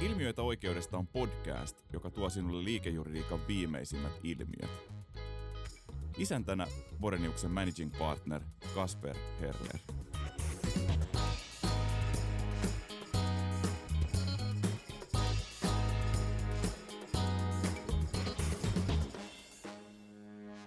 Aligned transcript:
Ilmiöitä 0.00 0.42
oikeudesta 0.42 0.98
on 0.98 1.06
podcast, 1.06 1.84
joka 1.92 2.10
tuo 2.10 2.30
sinulle 2.30 2.64
liikejuridiikan 2.64 3.46
viimeisimmät 3.48 4.12
ilmiöt. 4.22 4.70
Isäntänä 6.18 6.66
Boreniuksen 7.00 7.50
managing 7.50 7.98
partner 7.98 8.42
Kasper 8.74 9.16
Herler. 9.40 9.78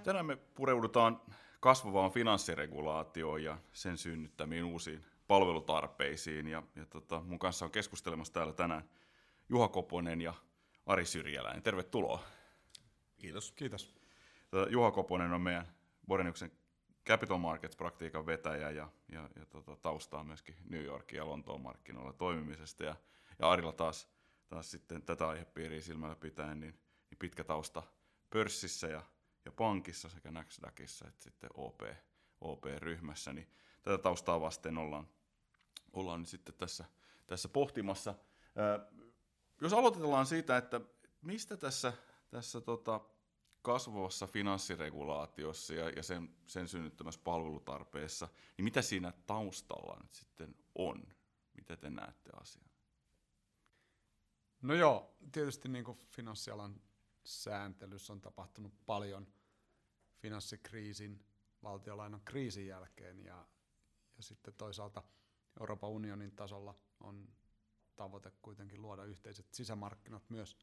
Tänään 0.04 0.26
me 0.26 0.36
pureudutaan 0.36 1.22
kasvavaan 1.60 2.12
finanssiregulaatioon 2.12 3.44
ja 3.44 3.58
sen 3.74 3.98
synnyttämiin 3.98 4.64
uusiin 4.64 5.02
palvelutarpeisiin. 5.28 6.48
Ja, 6.48 6.64
ja 6.76 6.86
tota, 6.86 7.22
mun 7.26 7.40
kanssa 7.40 7.66
on 7.66 7.72
keskustelemassa 7.72 8.34
täällä 8.34 8.54
tänään 8.54 8.84
Juha 9.52 9.68
Koponen 9.68 10.22
ja 10.22 10.34
Ari 10.86 11.06
Syrjäläinen. 11.06 11.64
Tervetuloa. 11.64 12.24
Kiitos. 13.18 13.52
Kiitos. 13.52 13.96
Tota, 14.52 14.70
Juha 14.70 14.92
Koponen 14.92 15.34
on 15.34 15.42
meidän 15.42 15.68
Boreniuksen 16.08 16.52
Capital 17.06 17.38
Markets-praktiikan 17.38 18.26
vetäjä 18.26 18.70
ja, 18.70 18.90
ja, 19.12 19.30
ja 19.36 19.46
tota, 19.46 19.76
taustaa 19.76 20.24
myöskin 20.24 20.56
New 20.70 20.84
Yorkin 20.84 21.18
ja 21.18 21.26
Lontoon 21.26 21.62
markkinoilla 21.62 22.14
toimimisesta. 22.14 22.84
Ja, 22.84 22.96
ja 23.40 23.50
Arilla 23.50 23.72
taas, 23.72 24.10
taas 24.48 24.72
sitten 24.72 25.02
tätä 25.02 25.28
aihepiiriä 25.28 25.82
silmällä 25.82 26.16
pitäen, 26.16 26.60
niin, 26.60 26.80
niin 27.10 27.20
pitkä 27.20 27.44
tausta 27.44 27.84
pörssissä 28.30 28.88
ja, 28.88 29.02
ja 29.46 29.52
pankissa 29.52 30.10
sekä 30.10 30.32
Nasdaqissa 30.32 31.08
että 31.08 31.24
sitten 31.24 31.50
OP, 31.54 31.82
OP-ryhmässä. 32.42 33.34
Niin 33.34 33.50
tätä 33.82 33.98
taustaa 33.98 34.42
vasten 34.42 34.78
ollaan, 34.78 35.08
ollaan 35.94 36.20
nyt 36.20 36.30
sitten 36.30 36.56
tässä, 36.56 36.86
tässä 37.28 37.50
pohtimassa. 37.50 38.16
Ää, 38.56 38.80
jos 39.62 39.74
aloitetaan 39.74 40.26
siitä, 40.26 40.58
että 40.58 40.82
mistä 41.22 41.58
tässä, 41.58 41.94
tässä 42.30 42.62
tota, 42.62 43.02
kasvavassa 43.62 44.28
finanssiregulaatiossa 44.28 45.74
ja, 45.74 45.90
ja 45.90 46.04
sen, 46.04 46.36
sen 46.46 46.68
synnyttämässä 46.68 47.22
palvelutarpeessa, 47.24 48.30
niin 48.58 48.64
mitä 48.64 48.82
siinä 48.82 49.14
taustalla 49.28 49.98
nyt 50.02 50.14
sitten 50.14 50.56
on? 50.76 51.08
Mitä 51.54 51.78
te 51.78 51.90
näette 51.90 52.30
asian? 52.42 52.72
No 54.62 54.74
joo, 54.74 55.16
tietysti 55.32 55.70
niin 55.70 55.86
kuin 55.86 55.98
finanssialan 55.98 56.82
sääntelyssä 57.24 58.14
on 58.14 58.22
tapahtunut 58.22 58.74
paljon 58.86 59.28
finanssikriisin, 60.18 61.26
valtiolainan 61.64 62.22
kriisin 62.26 62.68
jälkeen 62.68 63.20
ja, 63.20 63.46
ja 64.18 64.24
sitten 64.24 64.54
toisaalta 64.54 65.04
Euroopan 65.60 65.90
unionin 65.90 66.32
tasolla 66.32 66.76
on 67.00 67.30
tavoite 68.02 68.32
kuitenkin 68.42 68.82
luoda 68.82 69.04
yhteiset 69.04 69.54
sisämarkkinat 69.54 70.30
myös 70.30 70.58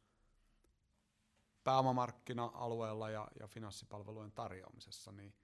pääomamarkkina-alueella 1.64 3.10
ja, 3.10 3.28
ja 3.40 3.46
finanssipalvelujen 3.46 4.32
tarjoamisessa, 4.32 5.12
niin 5.12 5.34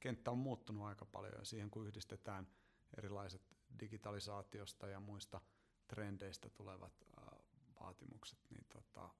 kenttä 0.00 0.30
on 0.30 0.38
muuttunut 0.38 0.84
aika 0.84 1.04
paljon 1.04 1.34
ja 1.38 1.44
siihen 1.44 1.70
kun 1.70 1.86
yhdistetään 1.86 2.48
erilaiset 2.96 3.42
digitalisaatiosta 3.80 4.88
ja 4.88 5.00
muista 5.00 5.40
trendeistä 5.88 6.50
tulevat 6.50 6.92
äh, 7.18 7.38
vaatimukset, 7.80 8.38
niin 8.50 8.66
tota, 8.68 9.10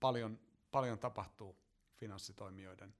paljon, 0.00 0.40
paljon 0.70 0.98
tapahtuu 0.98 1.56
finanssitoimijoiden 1.94 2.94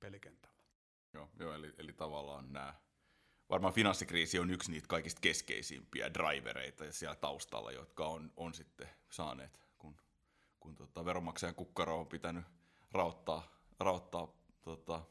pelikentällä. 0.00 0.64
Joo, 1.12 1.28
joo 1.38 1.54
eli, 1.54 1.74
eli 1.78 1.92
tavallaan 1.92 2.52
nämä, 2.52 2.74
varmaan 3.50 3.74
finanssikriisi 3.74 4.38
on 4.38 4.50
yksi 4.50 4.70
niitä 4.70 4.86
kaikista 4.88 5.20
keskeisimpiä 5.20 6.14
drivereita 6.14 6.92
siellä 6.92 7.16
taustalla, 7.16 7.72
jotka 7.72 8.06
on, 8.06 8.32
on 8.36 8.54
sitten 8.54 8.88
saaneet, 9.10 9.60
kun, 9.78 9.96
kun 10.60 10.74
tota, 10.76 11.04
veronmaksajan 11.04 11.54
kukkaro 11.54 12.00
on 12.00 12.06
pitänyt 12.06 12.44
rauttaa, 12.92 13.60
rauttaa 13.80 14.34
tota, 14.62 15.02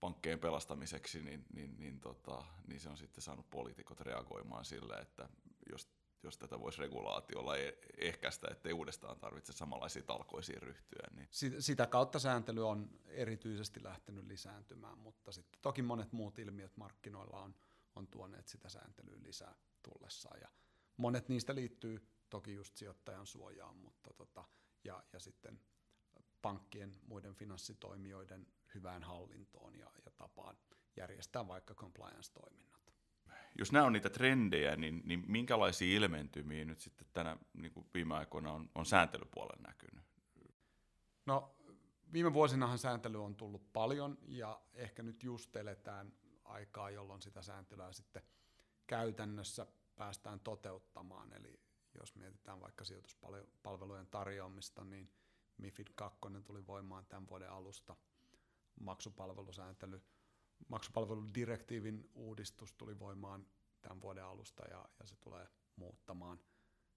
pankkeen 0.00 0.38
pelastamiseksi, 0.38 1.22
niin, 1.22 1.44
niin, 1.54 1.78
niin, 1.78 2.00
tota, 2.00 2.44
niin 2.66 2.80
se 2.80 2.88
on 2.88 2.96
sitten 2.96 3.22
saanut 3.22 3.50
poliitikot 3.50 4.00
reagoimaan 4.00 4.64
sille, 4.64 4.94
että 4.96 5.28
jos 5.70 5.88
jos 6.24 6.38
tätä 6.38 6.60
voisi 6.60 6.80
regulaatiolla 6.80 7.56
e- 7.56 7.78
ehkäistä, 7.98 8.48
ettei 8.50 8.72
uudestaan 8.72 9.18
tarvitse 9.18 9.52
samanlaisiin 9.52 10.04
talkoisiin 10.04 10.62
ryhtyä. 10.62 11.08
Niin. 11.16 11.28
Sitä 11.62 11.86
kautta 11.86 12.18
sääntely 12.18 12.68
on 12.68 12.90
erityisesti 13.06 13.82
lähtenyt 13.82 14.26
lisääntymään, 14.26 14.98
mutta 14.98 15.32
sitten 15.32 15.60
toki 15.62 15.82
monet 15.82 16.12
muut 16.12 16.38
ilmiöt 16.38 16.76
markkinoilla 16.76 17.40
on, 17.40 17.54
on 17.96 18.06
tuoneet 18.06 18.48
sitä 18.48 18.68
sääntelyä 18.68 19.22
lisää 19.22 19.54
tullessaan. 19.82 20.40
Ja 20.40 20.48
monet 20.96 21.28
niistä 21.28 21.54
liittyy 21.54 22.08
toki 22.30 22.54
just 22.54 22.76
sijoittajan 22.76 23.26
suojaan, 23.26 23.76
mutta 23.76 24.12
tota, 24.12 24.44
ja, 24.84 25.04
ja 25.12 25.20
sitten 25.20 25.60
pankkien, 26.42 26.92
muiden 27.06 27.34
finanssitoimijoiden 27.34 28.46
hyvään 28.74 29.02
hallintoon 29.02 29.78
ja, 29.78 29.90
ja 30.04 30.10
tapaan 30.16 30.56
järjestää 30.96 31.48
vaikka 31.48 31.74
compliance-toiminnat 31.74 32.83
jos 33.58 33.72
nämä 33.72 33.84
on 33.84 33.92
niitä 33.92 34.10
trendejä, 34.10 34.76
niin, 34.76 35.02
niin 35.04 35.24
minkälaisia 35.26 35.96
ilmentymiä 35.96 36.64
nyt 36.64 36.80
sitten 36.80 37.06
tänä 37.12 37.36
niin 37.54 37.72
kuin 37.72 37.86
viime 37.94 38.14
aikoina 38.14 38.52
on, 38.52 38.70
on 38.74 38.86
sääntelypuolella 38.86 39.62
näkynyt? 39.66 40.04
No 41.26 41.56
viime 42.12 42.32
vuosinahan 42.32 42.78
sääntely 42.78 43.24
on 43.24 43.36
tullut 43.36 43.72
paljon 43.72 44.18
ja 44.28 44.60
ehkä 44.74 45.02
nyt 45.02 45.22
just 45.22 45.56
eletään 45.56 46.12
aikaa, 46.44 46.90
jolloin 46.90 47.22
sitä 47.22 47.42
sääntelyä 47.42 47.92
sitten 47.92 48.22
käytännössä 48.86 49.66
päästään 49.96 50.40
toteuttamaan. 50.40 51.32
Eli 51.32 51.60
jos 52.00 52.14
mietitään 52.14 52.60
vaikka 52.60 52.84
sijoituspalvelujen 52.84 54.06
tarjoamista, 54.06 54.84
niin 54.84 55.10
MIFID 55.58 55.86
2 55.94 56.18
tuli 56.44 56.66
voimaan 56.66 57.06
tämän 57.06 57.28
vuoden 57.28 57.50
alusta, 57.50 57.96
maksupalvelusääntely– 58.80 60.02
maksupalveludirektiivin 60.68 62.10
uudistus 62.14 62.72
tuli 62.72 62.98
voimaan 62.98 63.46
tämän 63.82 64.00
vuoden 64.00 64.24
alusta 64.24 64.64
ja, 64.70 64.88
ja 64.98 65.06
se 65.06 65.16
tulee 65.16 65.48
muuttamaan 65.76 66.40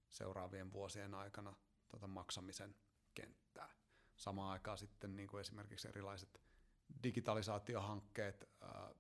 seuraavien 0.09 0.73
vuosien 0.73 1.13
aikana 1.13 1.55
tuota 1.89 2.07
maksamisen 2.07 2.75
kenttää. 3.13 3.69
Samaan 4.15 4.51
aikaan 4.51 4.77
sitten 4.77 5.15
niin 5.15 5.27
kuin 5.27 5.41
esimerkiksi 5.41 5.87
erilaiset 5.87 6.41
digitalisaatiohankkeet 7.03 8.49
ää, 8.61 8.95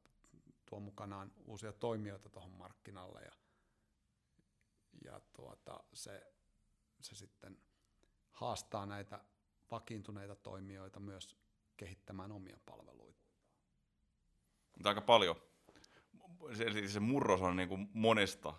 tuo 0.65 0.79
mukanaan 0.79 1.31
uusia 1.45 1.73
toimijoita 1.73 2.29
tuohon 2.29 2.51
markkinalle 2.51 3.21
ja, 3.21 3.31
ja 5.03 5.21
tuota, 5.33 5.83
se, 5.93 6.33
se 7.01 7.15
sitten 7.15 7.57
haastaa 8.31 8.85
näitä 8.85 9.23
vakiintuneita 9.71 10.35
toimijoita 10.35 10.99
myös 10.99 11.35
kehittämään 11.77 12.31
omia 12.31 12.59
palveluita. 12.65 13.16
Mutta 14.77 14.89
aika 14.89 15.01
paljon. 15.01 15.35
Se, 16.53 16.87
se 16.87 16.99
murros 16.99 17.41
on 17.41 17.55
niin 17.55 17.69
kuin 17.69 17.89
monesta 17.93 18.53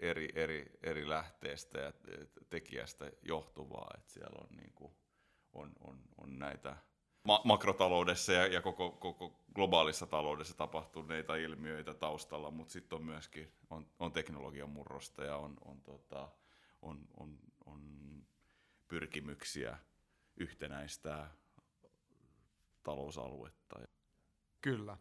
eri, 0.00 0.28
eri, 0.34 0.66
eri 0.82 1.08
lähteestä 1.08 1.78
ja 1.78 1.92
tekijästä 2.50 3.12
johtuvaa. 3.22 3.90
Että 3.98 4.12
siellä 4.12 4.38
on, 4.40 4.56
niin 4.56 4.72
kuin, 4.74 4.92
on, 5.52 5.72
on, 5.80 6.00
on 6.18 6.38
näitä 6.38 6.76
ma- 7.24 7.40
makrotaloudessa 7.44 8.32
ja, 8.32 8.46
ja 8.46 8.62
koko, 8.62 8.90
koko 8.90 9.44
globaalissa 9.54 10.06
taloudessa 10.06 10.56
tapahtuneita 10.56 11.36
ilmiöitä 11.36 11.94
taustalla, 11.94 12.50
mutta 12.50 12.72
sitten 12.72 12.96
on 12.96 13.04
myöskin 13.04 13.52
on, 13.70 13.86
on 13.98 14.12
teknologian 14.12 14.70
murrosta 14.70 15.24
ja 15.24 15.36
on, 15.36 15.56
on, 15.64 15.82
tota, 15.82 16.28
on, 16.82 17.08
on, 17.16 17.38
on 17.66 17.80
pyrkimyksiä 18.88 19.78
yhtenäistää 20.36 21.34
talousaluetta. 22.82 23.78
Kyllä 24.60 24.96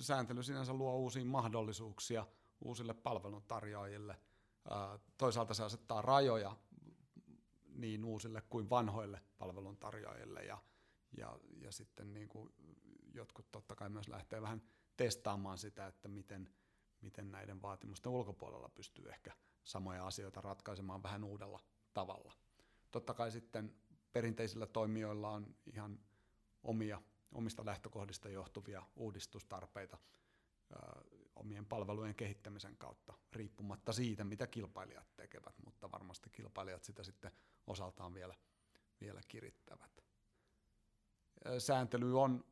sääntely 0.00 0.42
sinänsä 0.42 0.72
luo 0.72 0.96
uusia 0.96 1.24
mahdollisuuksia 1.24 2.26
uusille 2.60 2.94
palveluntarjoajille. 2.94 4.16
Toisaalta 5.18 5.54
se 5.54 5.62
asettaa 5.64 6.02
rajoja 6.02 6.56
niin 7.74 8.04
uusille 8.04 8.40
kuin 8.40 8.70
vanhoille 8.70 9.22
palveluntarjoajille 9.38 10.44
ja, 10.44 10.58
ja, 11.16 11.38
ja 11.60 11.72
sitten 11.72 12.12
niin 12.12 12.28
kuin 12.28 12.54
jotkut 13.14 13.52
totta 13.52 13.74
kai 13.74 13.88
myös 13.88 14.08
lähtee 14.08 14.42
vähän 14.42 14.62
testaamaan 14.96 15.58
sitä, 15.58 15.86
että 15.86 16.08
miten, 16.08 16.50
miten 17.00 17.30
näiden 17.30 17.62
vaatimusten 17.62 18.12
ulkopuolella 18.12 18.68
pystyy 18.68 19.08
ehkä 19.08 19.32
samoja 19.64 20.06
asioita 20.06 20.40
ratkaisemaan 20.40 21.02
vähän 21.02 21.24
uudella 21.24 21.60
tavalla. 21.94 22.32
Totta 22.90 23.14
kai 23.14 23.30
sitten 23.30 23.74
perinteisillä 24.12 24.66
toimijoilla 24.66 25.30
on 25.30 25.56
ihan 25.66 25.98
omia 26.62 27.02
omista 27.34 27.64
lähtökohdista 27.64 28.28
johtuvia 28.28 28.82
uudistustarpeita 28.96 29.98
omien 31.36 31.66
palvelujen 31.66 32.14
kehittämisen 32.14 32.76
kautta, 32.76 33.14
riippumatta 33.32 33.92
siitä, 33.92 34.24
mitä 34.24 34.46
kilpailijat 34.46 35.16
tekevät, 35.16 35.54
mutta 35.64 35.90
varmasti 35.90 36.30
kilpailijat 36.30 36.84
sitä 36.84 37.02
sitten 37.02 37.32
osaltaan 37.66 38.14
vielä, 38.14 38.34
vielä 39.00 39.20
kirittävät. 39.28 40.04
Sääntely 41.58 42.20
on 42.20 42.44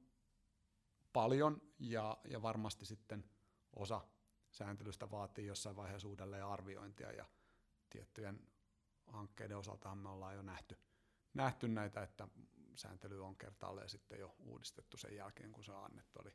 paljon 1.13 1.63
ja, 1.79 2.19
ja 2.25 2.43
varmasti 2.43 2.87
sitten 2.87 3.25
osa 3.77 4.01
sääntelystä 4.51 5.11
vaatii 5.11 5.47
jossain 5.47 5.77
vaiheessa 5.77 6.09
uudelleen 6.09 6.45
arviointia 6.45 7.13
ja 7.13 7.27
tiettyjen 7.91 8.41
hankkeiden 9.07 9.57
osaltahan 9.57 9.99
me 9.99 10.09
ollaan 10.09 10.35
jo 10.35 10.43
nähty, 10.43 10.79
nähty 11.35 11.69
näitä, 11.69 12.03
että 12.03 12.29
sääntely 12.75 13.25
on 13.25 13.37
kertaalleen 13.37 13.89
sitten 13.89 14.19
jo 14.19 14.35
uudistettu 14.39 14.97
sen 14.97 15.17
jälkeen, 15.17 15.53
kun 15.53 15.65
se 15.65 15.73
on 15.73 15.85
annettu. 15.85 16.21
Eli 16.21 16.33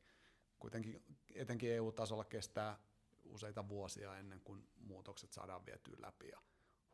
kuitenkin 0.59 1.03
etenkin 1.35 1.71
EU-tasolla 1.71 2.23
kestää 2.23 2.79
useita 3.25 3.69
vuosia 3.69 4.17
ennen 4.17 4.41
kuin 4.43 4.67
muutokset 4.79 5.33
saadaan 5.33 5.65
vietyä 5.65 5.95
läpi 5.97 6.27
ja 6.27 6.41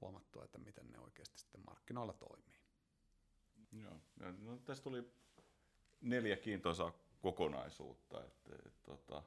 huomattua, 0.01 0.44
että 0.44 0.57
miten 0.57 0.92
ne 0.92 1.00
oikeasti 1.00 1.40
sitten 1.40 1.62
markkinoilla 1.66 2.13
toimii. 2.13 2.60
Joo. 3.72 4.00
No, 4.38 4.57
tässä 4.57 4.84
tuli 4.84 5.12
neljä 6.01 6.38
kiintoisaa 6.38 6.94
kokonaisuutta. 7.22 8.25
Että, 8.25 8.56
et, 8.66 8.84
tota, 8.84 9.24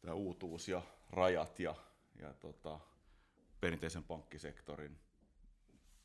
tämä 0.00 0.14
uutuus 0.14 0.68
ja 0.68 0.82
rajat 1.10 1.60
ja, 1.60 1.74
ja 2.18 2.34
tota, 2.34 2.80
perinteisen 3.60 4.04
pankkisektorin 4.04 4.98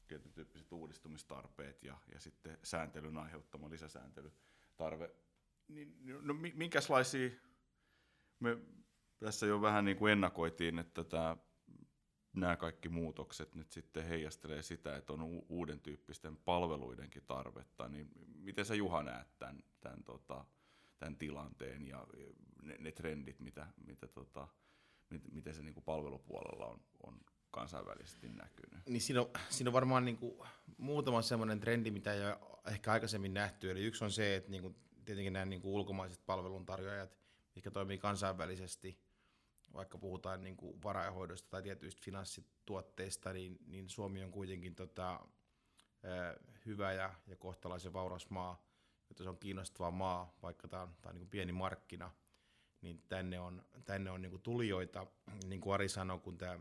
tietyn 0.08 0.34
tyyppiset 0.34 0.72
uudistumistarpeet 0.72 1.84
ja, 1.84 1.98
ja 2.14 2.20
sitten 2.20 2.58
sääntelyn 2.64 3.18
aiheuttama 3.18 3.70
lisäsääntelytarve. 3.70 5.16
Niin, 5.68 5.96
no, 6.22 6.34
minkälaisia, 6.34 7.30
me 8.40 8.58
tässä 9.20 9.46
jo 9.46 9.62
vähän 9.62 9.86
niin 9.86 9.98
kuin 9.98 10.12
ennakoitiin, 10.12 10.80
että 10.80 11.04
tämä, 11.04 11.38
nämä 12.34 12.56
kaikki 12.56 12.90
muutokset 12.90 13.56
nyt 13.56 13.72
sitten 13.72 14.06
heijastelee 14.06 14.62
sitä, 14.62 14.96
että 14.96 15.14
on 15.14 15.44
uuden 15.50 15.80
tyyppisten 15.80 16.38
palveluidenkin 16.38 17.24
tarvetta, 17.26 17.88
niin 17.90 18.10
miten 18.36 18.66
sä 18.66 18.76
Juha 18.76 19.04
näet 19.04 19.38
tämän, 19.38 19.64
tämän, 19.82 20.04
tota, 20.04 20.46
tämän 20.98 21.16
tilanteen 21.16 21.88
ja 21.88 22.08
ne, 22.62 22.76
ne 22.80 22.92
trendit, 22.92 23.40
mitä, 23.40 23.68
mitä 23.86 24.08
tota, 24.08 24.48
miten 25.32 25.54
se 25.54 25.64
niin 25.64 25.74
kuin 25.74 25.84
palvelupuolella 25.84 26.66
on, 26.66 26.82
on 27.04 27.20
kansainvälisesti 27.54 28.28
näkynyt? 28.28 28.86
Niin 28.90 29.02
siinä, 29.02 29.22
on, 29.22 29.30
siinä 29.50 29.70
on 29.70 29.74
varmaan 29.74 30.06
niin 30.06 30.18
kuin 30.18 30.38
muutama 30.78 31.22
sellainen 31.22 31.60
trendi, 31.60 31.92
mitä 31.92 32.14
ei 32.14 32.26
ole 32.26 32.38
ehkä 32.68 32.92
aikaisemmin 32.92 33.34
nähty. 33.34 33.72
Eli 33.72 33.84
yksi 33.84 34.04
on 34.04 34.12
se, 34.12 34.36
että 34.36 34.52
niin 34.52 34.62
kuin, 34.62 34.76
tietenkin 35.06 35.34
nämä 35.34 35.46
niin 35.46 35.62
kuin 35.62 35.74
ulkomaiset 35.74 36.26
palveluntarjoajat, 36.26 37.18
mitkä 37.56 37.72
toimii 37.72 37.98
kansainvälisesti, 37.98 39.00
vaikka 39.74 39.98
puhutaan 39.98 40.44
niin 40.44 40.58
kuin 40.58 40.84
varainhoidosta 40.84 41.50
tai 41.50 41.64
tietyistä 41.64 42.02
finanssituotteista, 42.06 43.34
niin, 43.34 43.58
niin 43.68 43.90
Suomi 43.90 44.24
on 44.24 44.32
kuitenkin 44.32 44.76
tota, 44.76 45.20
hyvä 46.66 46.94
ja, 46.94 47.14
ja 47.28 47.36
kohtalaisen 47.36 47.94
vauras 47.94 48.30
maa, 48.30 48.66
että 49.12 49.24
se 49.24 49.30
on 49.30 49.38
kiinnostava 49.38 49.92
maa, 49.92 50.38
vaikka 50.42 50.68
tämä 50.68 50.82
on, 50.82 50.96
tämä 51.02 51.10
on 51.10 51.16
niin 51.16 51.22
kuin 51.22 51.30
pieni 51.30 51.52
markkina, 51.52 52.12
niin 52.82 53.04
tänne 53.10 53.40
on, 53.40 53.66
tänne 53.86 54.12
on 54.12 54.22
niin 54.22 54.30
kuin 54.30 54.42
tulijoita, 54.42 55.08
niin 55.48 55.62
kuin 55.62 55.74
Ari 55.74 55.90
sanoi, 55.90 56.20
kun 56.20 56.38
tämä 56.38 56.60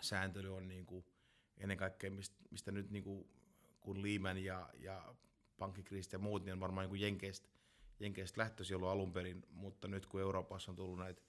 sääntely 0.00 0.56
on 0.56 0.68
niin 0.68 0.86
kuin 0.86 1.04
ennen 1.58 1.76
kaikkea, 1.76 2.10
mistä, 2.10 2.36
mistä 2.50 2.72
nyt 2.72 2.90
niin 2.90 3.04
kuin, 3.04 3.28
kun 3.80 4.02
Lehman 4.02 4.44
ja, 4.44 4.70
ja 4.78 5.14
pankkikriisit 5.58 6.12
ja 6.12 6.18
muut, 6.18 6.44
niin 6.44 6.52
on 6.52 6.60
varmaan 6.60 6.90
niin 6.90 7.00
Jenkeistä, 7.00 7.48
Jenkeistä 8.00 8.40
lähtöisin 8.40 8.76
ollut 8.76 8.88
alun 8.88 9.12
perin, 9.12 9.46
mutta 9.50 9.88
nyt 9.88 10.06
kun 10.06 10.20
Euroopassa 10.20 10.72
on 10.72 10.76
tullut 10.76 10.98
näitä, 10.98 11.22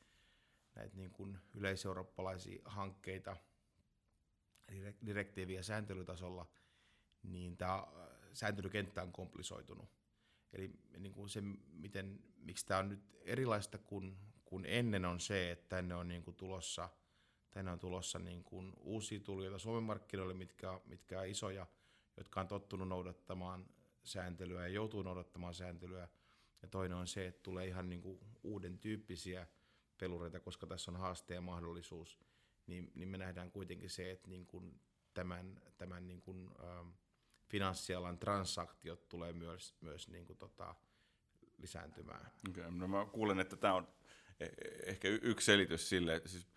näitä 0.76 0.98
niin 0.98 1.12
kuin 1.12 1.38
yleiseurooppalaisia 1.56 2.62
hankkeita 2.66 3.38
direktiivi- 5.06 5.54
ja 5.54 5.64
sääntelytasolla, 5.64 6.50
niin 7.24 7.58
tämä 7.58 7.88
sääntelykenttä 8.34 9.02
on 9.02 9.12
komplisoitunut. 9.12 9.90
Eli 10.54 10.72
niin 10.98 11.14
kuin 11.14 11.30
se, 11.30 11.42
miten, 11.72 12.20
miksi 12.38 12.66
tämä 12.66 12.80
on 12.80 12.90
nyt 12.90 13.18
erilaista 13.22 13.78
kuin, 13.78 14.18
kuin 14.46 14.66
ennen, 14.66 15.06
on 15.06 15.20
se, 15.20 15.52
että 15.52 15.76
tänne 15.76 15.96
on 15.96 16.08
niin 16.08 16.24
kuin 16.24 16.36
tulossa– 16.36 16.90
tänne 17.56 17.72
on 17.72 17.80
tulossa 17.80 18.20
niin 18.20 18.44
kuin 18.44 18.74
uusia 18.80 19.20
tulijoita 19.20 19.60
Suomen 19.60 19.84
markkinoille, 19.84 20.34
mitkä, 20.34 20.80
mitkä 20.86 21.20
on 21.20 21.28
isoja, 21.28 21.68
jotka 22.18 22.42
on 22.42 22.48
tottunut 22.48 22.88
noudattamaan 22.88 23.66
sääntelyä 24.04 24.62
ja 24.62 24.68
joutuu 24.68 25.04
noudattamaan 25.04 25.54
sääntelyä. 25.54 26.08
Ja 26.62 26.68
toinen 26.68 26.98
on 26.98 27.08
se, 27.08 27.28
että 27.28 27.44
tulee 27.44 27.68
ihan 27.68 27.90
niin 27.90 28.02
kuin 28.02 28.20
uuden 28.44 28.80
tyyppisiä 28.80 29.48
pelureita, 29.98 30.40
koska 30.40 30.68
tässä 30.68 30.92
on 30.92 30.98
haaste 30.98 31.34
ja 31.34 31.42
mahdollisuus, 31.42 32.20
niin, 32.68 32.92
niin 32.96 33.10
me 33.10 33.18
nähdään 33.18 33.52
kuitenkin 33.52 33.90
se, 33.90 34.12
että 34.12 34.30
niin 34.30 34.46
kuin 34.46 34.82
tämän, 35.14 35.62
tämän 35.78 36.08
niin 36.08 36.22
kuin, 36.22 36.50
ähm, 36.64 36.90
finanssialan 37.48 38.20
transaktiot 38.20 39.10
tulee 39.10 39.34
myös, 39.34 39.76
myös 39.82 40.08
niin 40.08 40.26
kuin 40.26 40.38
tota, 40.38 40.76
lisääntymään. 41.58 42.32
Okay, 42.50 42.72
no 42.72 42.88
mä 42.88 43.06
kuulen, 43.06 43.40
että 43.40 43.56
tämä 43.56 43.74
on 43.74 43.88
e-, 44.40 44.46
e-, 44.46 44.52
ehkä 44.86 45.08
yksi 45.08 45.46
selitys 45.46 45.90
sille, 45.90 46.16
että 46.16 46.30
siis 46.30 46.48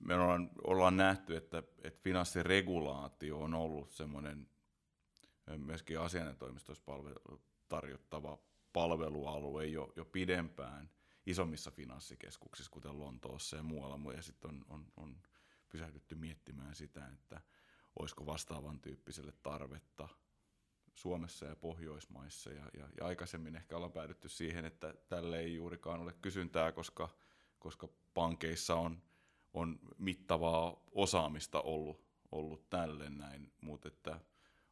me 0.00 0.14
ollaan, 0.14 0.50
ollaan 0.64 0.96
nähty, 0.96 1.36
että, 1.36 1.62
että 1.82 2.02
finanssiregulaatio 2.02 3.38
on 3.38 3.54
ollut 3.54 3.92
semmoinen 3.92 4.48
myöskin 5.56 6.00
asianajotoimistossa 6.00 6.84
tarjottava 7.68 8.38
palvelualue 8.72 9.66
jo, 9.66 9.92
jo 9.96 10.04
pidempään 10.04 10.90
isommissa 11.26 11.70
finanssikeskuksissa, 11.70 12.70
kuten 12.70 13.00
Lontoossa 13.00 13.56
ja 13.56 13.62
muualla, 13.62 14.12
ja 14.12 14.22
sitten 14.22 14.50
on, 14.50 14.64
on, 14.68 14.86
on 14.96 15.16
pysähdytty 15.68 16.14
miettimään 16.14 16.74
sitä, 16.74 17.06
että 17.06 17.40
olisiko 17.98 18.26
vastaavan 18.26 18.80
tyyppiselle 18.80 19.32
tarvetta 19.42 20.08
Suomessa 20.94 21.46
ja 21.46 21.56
Pohjoismaissa, 21.56 22.52
ja, 22.52 22.70
ja, 22.78 22.88
ja 22.96 23.06
aikaisemmin 23.06 23.56
ehkä 23.56 23.76
ollaan 23.76 23.92
päädytty 23.92 24.28
siihen, 24.28 24.64
että 24.64 24.94
tälle 25.08 25.38
ei 25.40 25.54
juurikaan 25.54 26.00
ole 26.00 26.12
kysyntää, 26.12 26.72
koska, 26.72 27.08
koska 27.58 27.88
pankeissa 28.14 28.74
on 28.74 29.02
on 29.54 29.78
mittavaa 29.98 30.82
osaamista 30.92 31.60
ollut, 31.60 32.04
ollut 32.32 32.70
tälle 32.70 33.10
näin, 33.10 33.52
mutta 33.60 34.20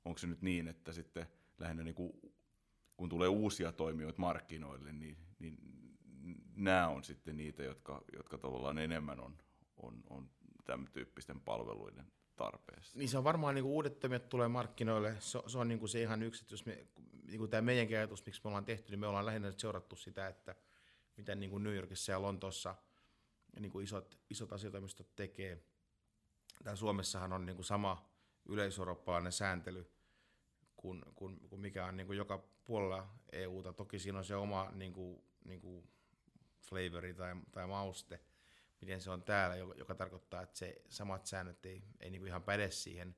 onko 0.05 0.19
se 0.19 0.27
nyt 0.27 0.43
niin, 0.43 0.69
että 0.69 0.93
sitten 0.93 1.27
lähinnä 1.59 1.83
niin 1.83 1.95
kuin, 1.95 2.13
kun 2.97 3.09
tulee 3.09 3.29
uusia 3.29 3.73
toimijoita 3.73 4.21
markkinoille, 4.21 4.93
niin, 4.93 5.17
niin 5.39 5.59
nämä 6.57 6.89
on 6.89 7.05
sitten 7.05 7.37
niitä, 7.37 7.63
jotka, 7.63 8.03
jotka 8.17 8.39
tavallaan 8.39 8.79
enemmän 8.79 9.21
on, 9.21 9.39
on, 9.77 10.03
on 10.11 10.31
tämän 10.65 10.89
tyyppisten 10.93 11.41
palveluiden 11.41 12.13
tarpeessa. 12.37 12.99
Niin 12.99 13.09
se 13.09 13.19
on 13.19 13.25
varmaan 13.25 13.55
niin 13.55 13.65
uudet 13.65 13.99
toimijat 13.99 14.29
tulee 14.29 14.49
markkinoille, 14.49 15.17
se, 15.19 15.39
se 15.47 15.59
on 15.59 15.69
niin 15.69 15.79
kuin 15.79 15.89
se 15.89 16.03
ihan 16.03 16.23
yksi, 16.23 16.47
jos 16.51 16.67
me, 16.67 16.87
niin 17.27 17.39
kuin 17.39 17.51
tämä 17.51 17.63
meidän 17.63 17.99
ajatus, 17.99 18.27
miksi 18.27 18.41
me 18.45 18.49
ollaan 18.49 18.65
tehty, 18.65 18.91
niin 18.91 19.01
me 19.01 19.07
ollaan 19.07 19.27
lähinnä 19.27 19.53
seurattu 19.57 19.97
sitä, 19.97 20.29
että 20.29 20.55
miten 21.17 21.41
niin 21.41 21.51
kuin 21.51 21.63
New 21.63 21.75
Yorkissa 21.75 22.13
ja 22.13 22.23
Lontoossa– 22.23 22.75
niin 23.61 23.73
kuin 23.73 23.85
isot, 23.85 24.19
isot 24.31 24.53
asiatoimistot 24.53 25.17
tekee. 25.17 25.63
Täällä 26.65 26.77
Suomessahan 26.77 27.33
on 27.33 27.47
niin 27.47 27.57
kuin 27.57 27.67
sama 27.67 28.11
yleiseurooppalainen 28.47 29.33
sääntely 29.33 29.91
kuin, 30.77 31.03
kuin, 31.15 31.49
kuin 31.49 31.61
mikä 31.61 31.87
on 31.87 31.97
niin 31.97 32.07
kuin 32.07 32.17
joka 32.17 32.45
puolella 32.65 33.09
EUta. 33.33 33.73
Toki 33.73 33.99
siinä 33.99 34.19
on 34.19 34.25
se 34.25 34.37
oma 34.37 34.71
niin 34.75 34.93
kuin, 34.93 35.23
niin 35.45 35.61
kuin 35.61 35.91
flavori 36.61 37.15
tai, 37.15 37.37
tai 37.53 37.67
mauste, 37.67 38.21
miten 38.81 39.01
se 39.01 39.11
on 39.11 39.23
täällä, 39.23 39.57
joka, 39.57 39.95
tarkoittaa, 39.95 40.43
että 40.43 40.59
se 40.59 40.83
samat 40.89 41.27
säännöt 41.27 41.67
ei, 41.67 41.85
ei 42.01 42.11
niin 42.11 42.21
kuin 42.21 42.29
ihan 42.29 42.43
päde 42.43 42.71
siihen. 42.71 43.17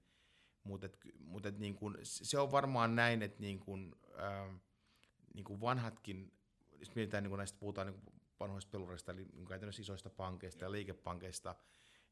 Mutta 0.63 0.89
mut 1.19 1.43
niin 1.59 1.79
se 2.03 2.39
on 2.39 2.53
varmaan 2.53 2.97
näin, 2.97 3.23
että 3.23 3.41
niin 3.41 3.61
kuin, 3.61 3.97
äh, 4.19 4.61
niin 5.35 5.45
kuin 5.45 5.61
vanhatkin, 5.61 6.33
jos 6.79 6.95
mietitään 6.95 7.23
niin 7.23 7.31
kuin 7.31 7.39
näistä, 7.39 7.59
puhutaan 7.59 7.87
niin 7.87 8.01
kuin 8.01 8.20
vanhoista 8.41 8.71
pelureista, 8.71 9.13
eli 9.13 9.25
niin 9.33 9.47
käytännössä 9.47 9.83
isoista 9.83 10.11
pankeista 10.11 10.65
ja 10.65 10.73
liikepankeista, 10.73 11.55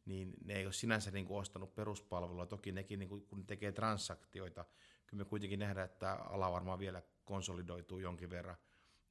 niin 0.04 0.34
ne 0.44 0.54
ei 0.54 0.64
ole 0.66 0.72
sinänsä 0.72 1.10
niin 1.10 1.26
kuin 1.26 1.38
ostanut 1.40 1.74
peruspalvelua. 1.74 2.46
Toki 2.46 2.72
nekin, 2.72 2.98
niin 2.98 3.08
kuin, 3.08 3.26
kun 3.26 3.38
ne 3.38 3.44
tekee 3.44 3.72
transaktioita, 3.72 4.64
kyllä 5.06 5.24
me 5.24 5.28
kuitenkin 5.28 5.58
nähdään, 5.58 5.84
että 5.84 6.12
ala 6.12 6.52
varmaan 6.52 6.78
vielä 6.78 7.02
konsolidoituu 7.24 7.98
jonkin 7.98 8.30
verran. 8.30 8.56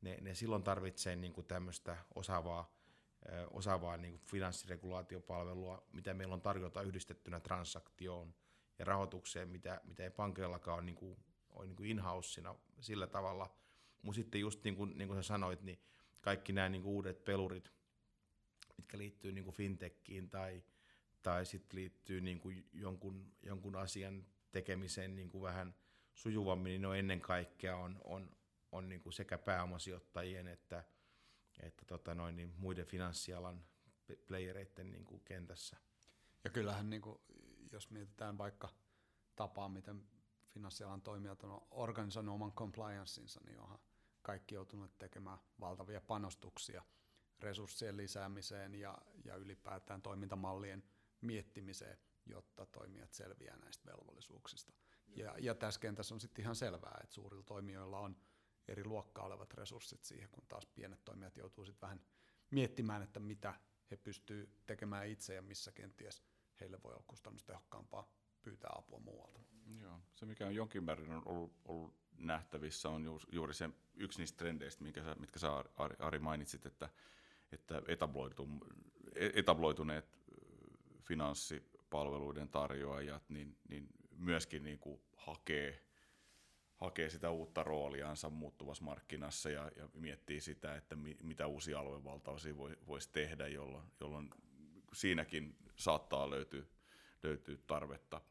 Ne, 0.01 0.17
ne 0.21 0.35
silloin 0.35 0.63
tarvitsee 0.63 1.15
niin 1.15 1.33
kuin 1.33 1.47
tämmöistä 1.47 1.97
osaavaa, 2.15 2.77
osaavaa 3.51 3.97
niin 3.97 4.13
kuin 4.13 4.21
finanssiregulaatiopalvelua, 4.21 5.87
mitä 5.91 6.13
meillä 6.13 6.33
on 6.33 6.41
tarjota 6.41 6.81
yhdistettynä 6.81 7.39
transaktioon 7.39 8.33
ja 8.79 8.85
rahoitukseen, 8.85 9.49
mitä, 9.49 9.81
mitä 9.83 10.03
ei 10.03 10.09
pankeillakaan 10.09 10.75
ole, 10.75 10.85
niin 10.85 10.95
kuin, 10.95 11.17
ole 11.49 11.65
niin 11.65 11.75
kuin 11.75 11.89
in 11.89 12.01
sillä 12.79 13.07
tavalla. 13.07 13.55
Mutta 14.01 14.15
sitten 14.15 14.41
just 14.41 14.63
niin 14.63 14.75
kuin, 14.75 14.97
niin 14.97 15.07
kuin 15.07 15.23
sä 15.23 15.27
sanoit, 15.27 15.61
niin 15.61 15.79
kaikki 16.21 16.53
nämä 16.53 16.69
niin 16.69 16.81
kuin 16.81 16.93
uudet 16.93 17.25
pelurit, 17.25 17.71
mitkä 18.77 18.97
liittyy 18.97 19.31
niin 19.31 19.43
kuin 19.43 19.55
fintekkiin 19.55 20.29
tai, 20.29 20.63
tai 21.23 21.45
sitten 21.45 21.79
liittyy 21.79 22.21
niin 22.21 22.39
kuin 22.39 22.69
jonkun, 22.73 23.33
jonkun 23.43 23.75
asian 23.75 24.25
tekemiseen 24.51 25.15
niin 25.15 25.29
kuin 25.29 25.41
vähän 25.41 25.75
sujuvammin, 26.13 26.69
niin 26.69 26.81
ne 26.81 26.99
ennen 26.99 27.21
kaikkea 27.21 27.77
on, 27.77 28.01
on, 28.03 28.35
on 28.71 28.89
niin 28.89 29.01
kuin 29.01 29.13
sekä 29.13 29.37
pääomasijoittajien 29.37 30.47
että, 30.47 30.83
että 31.59 31.85
tota 31.85 32.15
noin, 32.15 32.35
niin 32.35 32.53
muiden 32.57 32.85
finanssialan 32.85 33.65
playereiden 34.27 34.91
niin 34.91 35.05
kuin 35.05 35.21
kentässä. 35.25 35.77
Ja 36.43 36.49
kyllähän, 36.49 36.89
niin 36.89 37.01
kuin, 37.01 37.19
jos 37.71 37.89
mietitään 37.91 38.37
vaikka 38.37 38.69
tapaa, 39.35 39.69
miten 39.69 40.03
finanssialan 40.49 41.01
toimijat 41.01 41.43
on 41.43 41.67
organisoinut 41.71 42.35
oman 42.35 42.51
compliancinsa, 42.51 43.41
niin 43.45 43.59
onhan 43.59 43.79
kaikki 44.27 44.55
joutuneet 44.55 44.97
tekemään 44.97 45.37
valtavia 45.59 46.01
panostuksia 46.01 46.83
resurssien 47.39 47.97
lisäämiseen 47.97 48.75
ja, 48.75 48.97
ja 49.25 49.35
ylipäätään 49.35 50.01
toimintamallien 50.01 50.83
miettimiseen, 51.21 51.97
jotta 52.25 52.65
toimijat 52.65 53.13
selviää 53.13 53.57
näistä 53.57 53.91
velvollisuuksista. 53.91 54.73
Ja, 55.15 55.35
ja 55.39 55.55
tässä 55.55 55.79
kentässä 55.79 56.15
on 56.15 56.19
sitten 56.19 56.43
ihan 56.43 56.55
selvää, 56.55 56.99
että 57.03 57.13
suurilla 57.13 57.43
toimijoilla 57.43 57.99
on 57.99 58.17
eri 58.67 58.85
luokkaa 58.85 59.25
olevat 59.25 59.53
resurssit 59.53 60.03
siihen, 60.03 60.29
kun 60.31 60.45
taas 60.47 60.65
pienet 60.65 61.05
toimijat 61.05 61.37
joutuu 61.37 61.65
sitten 61.65 61.87
vähän 61.87 62.01
miettimään, 62.51 63.01
että 63.01 63.19
mitä 63.19 63.53
he 63.91 63.97
pystyvät 63.97 64.49
tekemään 64.65 65.07
itse 65.07 65.33
ja 65.33 65.41
missä 65.41 65.71
kenties 65.71 66.23
heille 66.59 66.83
voi 66.83 66.93
olla 66.93 67.03
kustannustehokkaampaa 67.07 68.11
pyytää 68.41 68.71
apua 68.75 68.99
muualta. 68.99 69.41
Joo. 69.81 69.99
Se, 70.15 70.25
mikä 70.25 70.47
on 70.47 70.55
jonkin 70.55 70.83
määrin 70.83 71.11
on 71.11 71.23
ollut, 71.25 71.53
ollut 71.65 72.06
nähtävissä, 72.17 72.89
on 72.89 73.19
juuri 73.31 73.53
se 73.53 73.69
yksi 73.95 74.19
niistä 74.19 74.37
trendeistä, 74.37 74.83
minkä 74.83 75.03
sä, 75.03 75.15
mitkä 75.19 75.39
sä 75.39 75.63
Ari, 75.99 76.19
mainitsit, 76.19 76.65
että, 76.65 76.89
että 77.51 77.81
etabloitu, 77.87 78.47
etabloituneet 79.15 80.17
finanssipalveluiden 81.01 82.49
tarjoajat 82.49 83.29
niin, 83.29 83.57
niin 83.69 83.87
myöskin 84.17 84.63
niin 84.63 84.79
kuin 84.79 85.01
hakee, 85.15 85.83
hakee 86.75 87.09
sitä 87.09 87.29
uutta 87.29 87.63
rooliansa 87.63 88.29
muuttuvassa 88.29 88.83
markkinassa 88.83 89.49
ja, 89.49 89.71
ja 89.75 89.89
miettii 89.93 90.41
sitä, 90.41 90.75
että 90.75 90.95
mi, 90.95 91.17
mitä 91.23 91.47
uusia 91.47 91.79
aluevaltauksia 91.79 92.57
voi, 92.57 92.77
voisi 92.87 93.09
tehdä, 93.11 93.47
jolloin, 93.47 93.85
jolloin 93.99 94.29
siinäkin 94.93 95.55
saattaa 95.75 96.29
löytyä, 96.29 96.63
löytyä 97.23 97.57
tarvetta, 97.67 98.21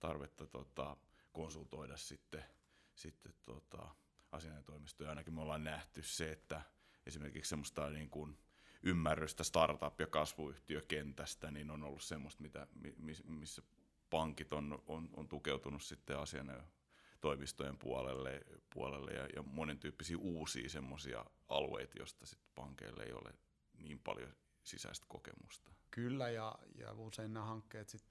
tarvetta 0.00 0.46
tota, 0.46 0.96
konsultoida 1.32 1.96
sitten, 1.96 2.44
sitten 2.94 3.34
tota, 3.42 3.88
asianajotoimistoja. 4.32 5.10
Ainakin 5.10 5.34
me 5.34 5.40
ollaan 5.40 5.64
nähty 5.64 6.02
se, 6.02 6.32
että 6.32 6.62
esimerkiksi 7.06 7.48
semmoista 7.48 7.90
niin 7.90 8.10
kuin 8.10 8.38
ymmärrystä 8.82 9.42
startup- 9.44 9.94
ja 9.98 10.06
kasvuyhtiökentästä 10.06 11.50
niin 11.50 11.70
on 11.70 11.82
ollut 11.82 12.02
semmoista, 12.02 12.42
mitä, 12.42 12.66
missä 13.24 13.62
pankit 14.10 14.52
on, 14.52 14.82
on, 14.86 15.08
on 15.12 15.28
tukeutunut 15.28 15.82
sitten 15.82 16.18
asianajotoimistojen 16.18 17.78
puolelle, 17.78 18.40
puolelle 18.74 19.12
ja, 19.12 19.26
ja 19.36 19.42
monen 19.42 19.78
tyyppisiä 19.78 20.18
uusia 20.18 20.68
semmoisia 20.68 21.24
alueita, 21.48 21.98
joista 21.98 22.26
sitten 22.26 22.50
pankeille 22.54 23.02
ei 23.02 23.12
ole 23.12 23.34
niin 23.78 23.98
paljon 23.98 24.34
sisäistä 24.62 25.06
kokemusta. 25.08 25.72
Kyllä, 25.90 26.30
ja, 26.30 26.58
ja 26.74 26.92
usein 26.92 27.34
nämä 27.34 27.46
hankkeet 27.46 27.88
sit 27.88 28.04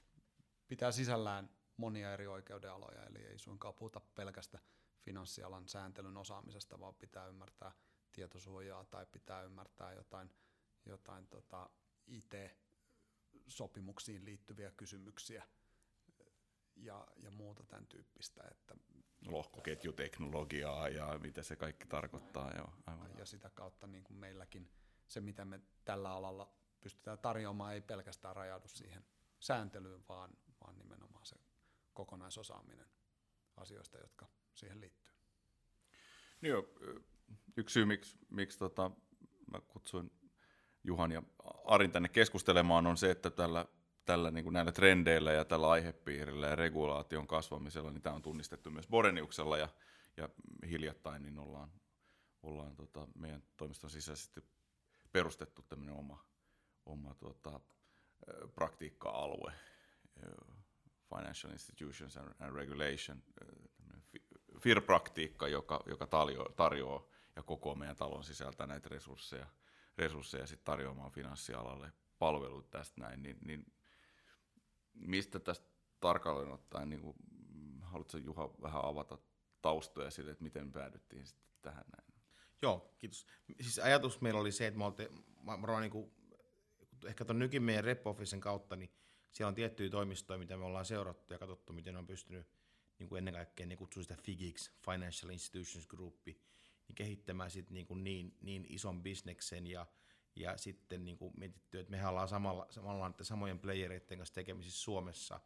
pitää 0.67 0.91
sisällään 0.91 1.49
monia 1.77 2.13
eri 2.13 2.27
oikeudenaloja, 2.27 3.03
eli 3.03 3.19
ei 3.19 3.39
suinkaan 3.39 3.73
puhuta 3.73 3.99
pelkästä 3.99 4.59
finanssialan 5.01 5.67
sääntelyn 5.67 6.17
osaamisesta, 6.17 6.79
vaan 6.79 6.95
pitää 6.95 7.27
ymmärtää 7.27 7.71
tietosuojaa 8.11 8.85
tai 8.85 9.05
pitää 9.05 9.41
ymmärtää 9.41 9.93
jotain, 9.93 10.31
jotain 10.85 11.27
tota 11.27 11.69
IT-sopimuksiin 12.07 14.25
liittyviä 14.25 14.71
kysymyksiä 14.71 15.43
ja, 16.75 17.07
ja 17.17 17.31
muuta 17.31 17.63
tämän 17.63 17.87
tyyppistä. 17.87 18.43
Että 18.51 18.75
Lohkoketjuteknologiaa 19.25 20.89
ja 20.89 21.19
mitä 21.19 21.43
se 21.43 21.55
kaikki 21.55 21.87
tarkoittaa. 21.87 22.51
Joo, 22.55 22.73
aivan. 22.85 23.17
Ja 23.17 23.25
sitä 23.25 23.49
kautta 23.49 23.87
niin 23.87 24.03
kuin 24.03 24.17
meilläkin 24.17 24.69
se, 25.07 25.21
mitä 25.21 25.45
me 25.45 25.59
tällä 25.85 26.11
alalla 26.11 26.53
pystytään 26.81 27.19
tarjoamaan, 27.19 27.73
ei 27.73 27.81
pelkästään 27.81 28.35
rajaudu 28.35 28.67
siihen 28.67 29.05
sääntelyyn, 29.39 30.03
vaan, 30.09 30.37
kokonaisosaaminen 31.93 32.87
asioista, 33.57 33.97
jotka 33.97 34.27
siihen 34.53 34.81
liittyy. 34.81 35.13
Niin 36.41 36.51
joo, 36.51 36.67
yksi 37.57 37.73
syy, 37.73 37.85
miksi, 37.85 38.17
miksi 38.29 38.59
tota, 38.59 38.91
mä 39.51 39.61
kutsuin 39.67 40.11
Juhan 40.83 41.11
ja 41.11 41.23
Arin 41.65 41.91
tänne 41.91 42.09
keskustelemaan, 42.09 42.87
on 42.87 42.97
se, 42.97 43.11
että 43.11 43.29
tällä, 43.29 43.65
tällä 44.05 44.31
niin 44.31 44.43
kuin 44.43 44.53
näillä 44.53 44.71
trendeillä 44.71 45.31
ja 45.31 45.45
tällä 45.45 45.69
aihepiirillä 45.69 46.47
ja 46.47 46.55
regulaation 46.55 47.27
kasvamisella, 47.27 47.91
niin 47.91 48.01
tämä 48.01 48.15
on 48.15 48.21
tunnistettu 48.21 48.71
myös 48.71 48.87
Boreniuksella 48.87 49.57
ja, 49.57 49.69
ja 50.17 50.29
hiljattain 50.69 51.23
niin 51.23 51.39
ollaan, 51.39 51.71
ollaan 52.43 52.75
tota, 52.75 53.07
meidän 53.15 53.43
toimiston 53.57 53.89
sisäisesti 53.89 54.43
perustettu 55.11 55.61
tämmöinen 55.61 55.95
oma, 55.95 56.25
oma 56.85 57.15
tota, 57.15 57.59
praktiikka-alue, 58.55 59.53
Financial 61.15 61.51
Institutions 61.51 62.17
and, 62.17 62.55
Regulation, 62.55 63.23
FIR-praktiikka, 64.59 65.47
joka, 65.47 65.83
joka 65.85 66.07
tarjoaa, 66.07 66.53
tarjoaa 66.55 67.07
ja 67.35 67.43
koko 67.43 67.75
meidän 67.75 67.95
talon 67.95 68.23
sisältä 68.23 68.67
näitä 68.67 68.89
resursseja, 68.89 69.47
resursseja 69.97 70.47
sit 70.47 70.63
tarjoamaan 70.63 71.11
finanssialalle 71.11 71.91
palvelut 72.19 72.69
tästä 72.69 73.01
näin, 73.01 73.23
niin, 73.23 73.37
niin 73.45 73.73
mistä 74.93 75.39
tästä 75.39 75.67
tarkalleen 75.99 76.51
ottaen, 76.51 76.89
niin 76.89 77.01
kuin, 77.01 77.15
haluatko 77.81 78.17
Juha 78.17 78.49
vähän 78.61 78.85
avata 78.85 79.17
taustoja 79.61 80.11
sille, 80.11 80.31
että 80.31 80.43
miten 80.43 80.71
päädyttiin 80.71 81.25
sitten 81.27 81.47
tähän 81.61 81.85
näin? 81.97 82.13
Joo, 82.61 82.95
kiitos. 82.99 83.25
Siis 83.61 83.79
ajatus 83.79 84.21
meillä 84.21 84.39
oli 84.39 84.51
se, 84.51 84.67
että 84.67 84.77
me 84.77 84.85
oltiin, 84.85 85.09
varmaan 85.45 85.81
niin 85.81 85.91
kuin, 85.91 86.11
ehkä 87.05 87.25
tuon 87.25 87.39
nykin 87.39 87.63
meidän 87.63 87.83
rep 87.83 88.03
kautta, 88.39 88.75
niin 88.75 88.91
siellä 89.33 89.49
on 89.49 89.55
tiettyjä 89.55 89.89
toimistoja, 89.89 90.39
mitä 90.39 90.57
me 90.57 90.65
ollaan 90.65 90.85
seurattu 90.85 91.33
ja 91.33 91.39
katsottu, 91.39 91.73
miten 91.73 91.93
ne 91.93 91.99
on 91.99 92.07
pystynyt 92.07 92.47
niin 92.99 93.09
kuin 93.09 93.17
ennen 93.17 93.33
kaikkea 93.33 93.65
niin 93.65 93.77
kutsuu 93.77 94.03
sitä 94.03 94.17
FIGIX, 94.23 94.71
Financial 94.85 95.29
Institutions 95.29 95.87
Group, 95.87 96.25
niin 96.25 96.95
kehittämään 96.95 97.51
sit 97.51 97.69
niin, 97.69 97.85
kuin 97.85 98.03
niin, 98.03 98.37
niin 98.41 98.65
ison 98.69 99.03
bisneksen 99.03 99.67
ja, 99.67 99.85
ja 100.35 100.57
sitten 100.57 101.05
niin 101.05 101.17
kuin 101.17 101.33
mietitty, 101.37 101.79
että 101.79 101.91
mehän 101.91 102.09
ollaan 102.09 102.27
samalla, 102.27 102.67
samalla 102.69 103.11
samojen 103.21 103.59
playereiden 103.59 104.17
kanssa 104.17 104.35
tekemisissä 104.35 104.81
Suomessa. 104.81 105.39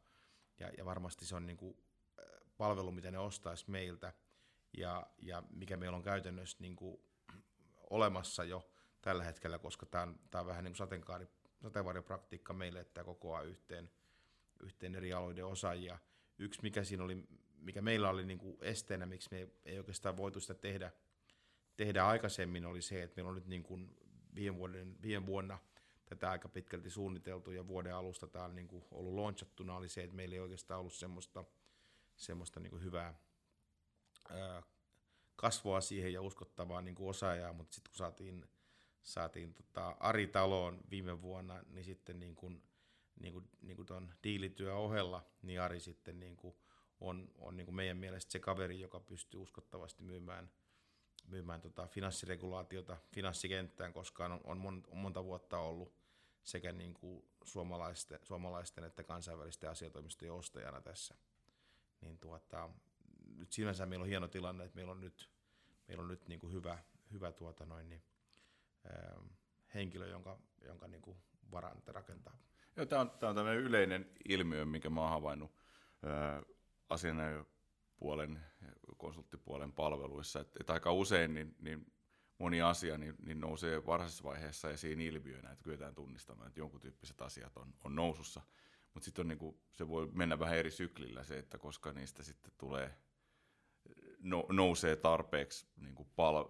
Ja, 0.60 0.70
ja 0.78 0.86
varmasti 0.86 1.26
se 1.26 1.36
on 1.36 1.46
niin 1.46 1.58
kuin 1.58 1.78
palvelu, 2.58 2.92
mitä 2.92 3.12
ne 3.12 3.20
ostaisi 3.20 3.72
meiltä. 3.72 4.14
Ja, 4.78 5.08
ja 5.18 5.44
mikä 5.50 5.78
meillä 5.78 5.98
on 5.98 6.04
käytännössä 6.04 6.58
niin 6.60 6.76
kuin 6.76 7.02
olemassa 7.90 8.44
jo 8.44 8.70
tällä 9.02 9.24
hetkellä, 9.24 9.60
koska 9.60 9.86
tämä 9.86 10.04
on, 10.04 10.20
tämä 10.32 10.40
on 10.40 10.48
vähän 10.48 10.64
niin 10.64 10.72
kuin 10.72 11.37
sateenvarjopraktiikka 11.62 12.54
meille, 12.54 12.80
että 12.80 13.04
kokoaa 13.04 13.42
yhteen, 13.42 13.90
yhteen 14.60 14.96
eri 14.96 15.14
alueiden 15.14 15.46
osaajia. 15.46 16.00
Yksi, 16.40 16.62
mikä 16.62 16.84
siinä 16.84 17.04
oli, 17.04 17.24
mikä 17.58 17.82
meillä 17.82 18.10
oli 18.10 18.26
niin 18.26 18.40
kuin 18.40 18.58
esteenä, 18.62 19.06
miksi 19.06 19.30
me 19.32 19.38
ei, 19.38 19.48
ei 19.66 19.78
oikeastaan 19.78 20.18
voitu 20.18 20.40
sitä 20.40 20.54
tehdä, 20.54 20.92
tehdä 21.78 22.06
aikaisemmin, 22.06 22.66
oli 22.66 22.82
se, 22.82 23.04
että 23.04 23.16
meillä 23.16 23.30
on 23.30 23.36
nyt 23.36 23.48
niin 23.48 23.64
kuin 23.64 23.98
viime, 24.36 24.58
vuoden, 24.58 25.02
viime 25.02 25.26
vuonna 25.26 25.60
tätä 26.06 26.32
aika 26.32 26.50
pitkälti 26.50 26.90
suunniteltu 26.90 27.52
ja 27.52 27.68
vuoden 27.68 27.96
alusta 27.96 28.28
tämä 28.28 28.46
on 28.46 28.56
niin 28.56 28.68
kuin 28.68 28.86
ollut 28.92 29.14
launchattuna, 29.14 29.76
oli 29.76 29.90
se, 29.90 30.04
että 30.04 30.16
meillä 30.16 30.34
ei 30.34 30.40
oikeastaan 30.40 30.80
ollut 30.80 30.94
semmoista, 30.94 31.44
semmoista 32.16 32.60
niin 32.60 32.72
kuin 32.72 32.84
hyvää 32.84 33.20
ää, 34.30 34.64
kasvua 35.36 35.82
siihen 35.82 36.14
ja 36.14 36.22
uskottavaa 36.22 36.82
niin 36.82 36.96
kuin 36.96 37.10
osaajaa, 37.10 37.54
mutta 37.54 37.76
sitten 37.76 37.92
kun 37.92 37.98
saatiin, 37.98 38.46
saatiin 39.08 39.54
tota 39.54 39.96
Ari 40.00 40.28
Taloon 40.28 40.80
viime 40.90 41.22
vuonna, 41.22 41.64
niin 41.70 41.86
sitten 41.86 42.20
niin 42.20 42.36
kuin, 42.36 42.64
niin 43.20 43.34
kuin, 43.34 43.50
niin 43.62 43.76
kuin 43.76 43.86
ton 43.86 44.14
diilityö 44.24 44.76
ohella, 44.76 45.26
niin 45.42 45.62
Ari 45.62 45.80
sitten 45.80 46.20
niin 46.20 46.38
kuin 46.38 46.56
on, 47.00 47.32
on 47.38 47.58
niin 47.58 47.66
kuin 47.66 47.76
meidän 47.76 47.98
mielestä 47.98 48.32
se 48.32 48.40
kaveri, 48.40 48.80
joka 48.80 49.00
pystyy 49.00 49.42
uskottavasti 49.42 50.04
myymään, 50.04 50.52
myymään 51.28 51.62
tota 51.62 51.88
finanssiregulaatiota 51.88 52.98
finanssikenttään, 53.14 53.94
koska 53.94 54.26
on, 54.26 54.42
on, 54.44 54.58
mon, 54.58 54.84
on 54.88 54.98
monta 54.98 55.24
vuotta 55.24 55.60
ollut 55.60 55.94
sekä 56.44 56.72
niin 56.72 56.94
kuin 56.94 57.26
suomalaisten, 57.44 58.20
suomalaisten 58.24 58.84
että 58.84 59.04
kansainvälisten 59.04 59.70
asiatoimistojen 59.70 60.34
ostajana 60.34 60.82
tässä. 60.82 61.16
Niin 62.02 62.20
tuota, 62.20 62.70
nyt 63.38 63.52
sinänsä 63.52 63.86
meillä 63.86 64.04
on 64.04 64.10
hieno 64.10 64.28
tilanne, 64.28 64.64
että 64.64 64.76
meillä 64.76 64.92
on 64.92 65.02
nyt, 65.02 65.30
meillä 65.88 66.02
on 66.02 66.08
nyt 66.08 66.28
niin 66.28 66.40
kuin 66.40 66.54
hyvä, 66.54 66.84
hyvä 67.12 67.32
tuota 67.32 67.66
noin, 67.66 67.90
niin, 67.90 68.04
henkilö, 69.74 70.08
jonka, 70.08 70.40
jonka 70.66 70.88
niin 70.88 71.02
kuin 71.02 71.18
varaan 71.52 71.82
rakentaa. 71.88 72.38
Joo, 72.76 72.86
tämä 72.86 73.02
on, 73.02 73.12
tämä 73.12 73.30
on 73.30 73.36
tämmöinen 73.36 73.64
yleinen 73.64 74.10
ilmiö, 74.30 74.66
mä 74.66 75.02
oon 75.02 75.10
havainnut 75.10 75.52
asianajopuolen, 76.90 78.40
konsulttipuolen 78.98 79.72
palveluissa, 79.72 80.40
että, 80.40 80.58
että 80.60 80.74
aika 80.74 80.92
usein 80.92 81.34
niin, 81.34 81.56
niin 81.60 81.94
moni 82.38 82.62
asia 82.62 82.98
niin, 82.98 83.16
niin 83.26 83.40
nousee 83.40 83.86
varhaisessa 83.86 84.24
vaiheessa 84.24 84.70
esiin 84.70 85.02
ilmiönä, 85.02 85.52
että 85.52 85.64
kyetään 85.64 85.96
tunnistamaan, 85.96 86.48
että 86.48 86.60
jonkun 86.60 86.80
tyyppiset 86.80 87.22
asiat 87.22 87.58
on, 87.58 87.74
on 87.84 87.96
nousussa. 87.96 88.42
Mutta 88.94 89.06
sitten 89.06 89.28
niin 89.28 89.60
se 89.72 89.88
voi 89.88 90.10
mennä 90.14 90.40
vähän 90.40 90.58
eri 90.58 90.72
syklillä 90.72 91.24
se, 91.24 91.38
että 91.38 91.58
koska 91.58 91.92
niistä 91.94 92.24
sitten 92.24 92.52
tulee, 92.58 92.98
no, 94.20 94.46
nousee 94.50 94.96
tarpeeksi 94.96 95.68
niin 95.78 95.96
kuin 95.96 96.10
pal, 96.16 96.46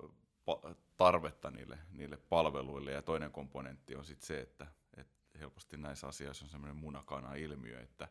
pa, 0.45 0.75
tarvetta 0.97 1.51
niille, 1.51 1.79
niille 1.91 2.17
palveluille. 2.17 2.91
Ja 2.91 3.01
toinen 3.01 3.31
komponentti 3.31 3.95
on 3.95 4.05
sitten 4.05 4.27
se, 4.27 4.39
että, 4.39 4.67
että 4.97 5.39
helposti 5.39 5.77
näissä 5.77 6.07
asioissa 6.07 6.45
on 6.45 6.49
semmoinen 6.49 6.75
munakana-ilmiö, 6.75 7.81
että, 7.81 8.07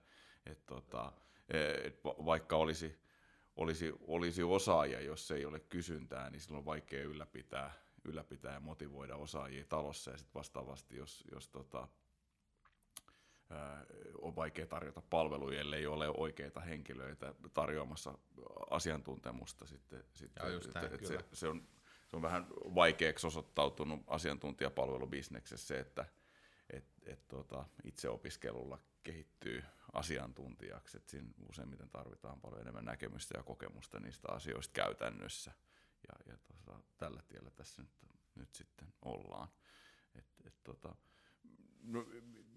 että 0.46 0.66
tota, 0.66 1.12
et 1.84 2.04
vaikka 2.04 2.56
olisi, 2.56 2.98
olisi, 3.56 3.92
olisi 4.00 4.42
osaaja, 4.42 5.00
jos 5.00 5.30
ei 5.30 5.44
ole 5.44 5.60
kysyntää, 5.60 6.30
niin 6.30 6.40
silloin 6.40 6.58
on 6.58 6.64
vaikea 6.64 7.02
ylläpitää, 7.02 7.72
ylläpitää 8.04 8.54
ja 8.54 8.60
motivoida 8.60 9.16
osaajia 9.16 9.64
talossa. 9.68 10.10
Ja 10.10 10.18
sitten 10.18 10.34
vastaavasti, 10.34 10.96
jos, 10.96 11.24
jos 11.32 11.48
tota, 11.48 11.88
on 14.20 14.36
vaikea 14.36 14.66
tarjota 14.66 15.02
palveluja, 15.10 15.60
ellei 15.60 15.86
ole 15.86 16.08
oikeita 16.08 16.60
henkilöitä 16.60 17.34
tarjoamassa 17.54 18.18
asiantuntemusta. 18.70 19.66
Sitten, 19.66 20.04
sitten, 20.12 20.52
just 20.52 20.74
näin, 20.74 20.94
että, 20.94 21.08
se, 21.08 21.18
se, 21.32 21.48
on, 21.48 21.68
se 22.06 22.16
on 22.16 22.22
vähän 22.22 22.46
vaikeaksi 22.74 23.26
osoittautunut 23.26 24.00
asiantuntijapalvelubisneksessä 24.06 25.66
se, 25.66 25.78
että 25.80 26.06
et, 26.70 26.84
et, 27.06 27.28
tota, 27.28 27.64
itseopiskelulla 27.84 28.78
kehittyy 29.02 29.64
asiantuntijaksi. 29.92 30.96
Et 30.96 31.08
siinä 31.08 31.28
useimmiten 31.48 31.90
tarvitaan 31.90 32.40
paljon 32.40 32.60
enemmän 32.60 32.84
näkemystä 32.84 33.38
ja 33.38 33.42
kokemusta 33.42 34.00
niistä 34.00 34.32
asioista 34.32 34.72
käytännössä. 34.72 35.52
Ja, 36.08 36.32
ja 36.32 36.38
tota, 36.38 36.80
tällä 36.98 37.22
tiellä 37.28 37.50
tässä 37.50 37.82
nyt, 37.82 37.90
nyt 38.34 38.54
sitten 38.54 38.88
ollaan. 39.02 39.48
Et, 40.14 40.26
et, 40.44 40.54
tota, 40.64 40.94
no, 41.82 42.06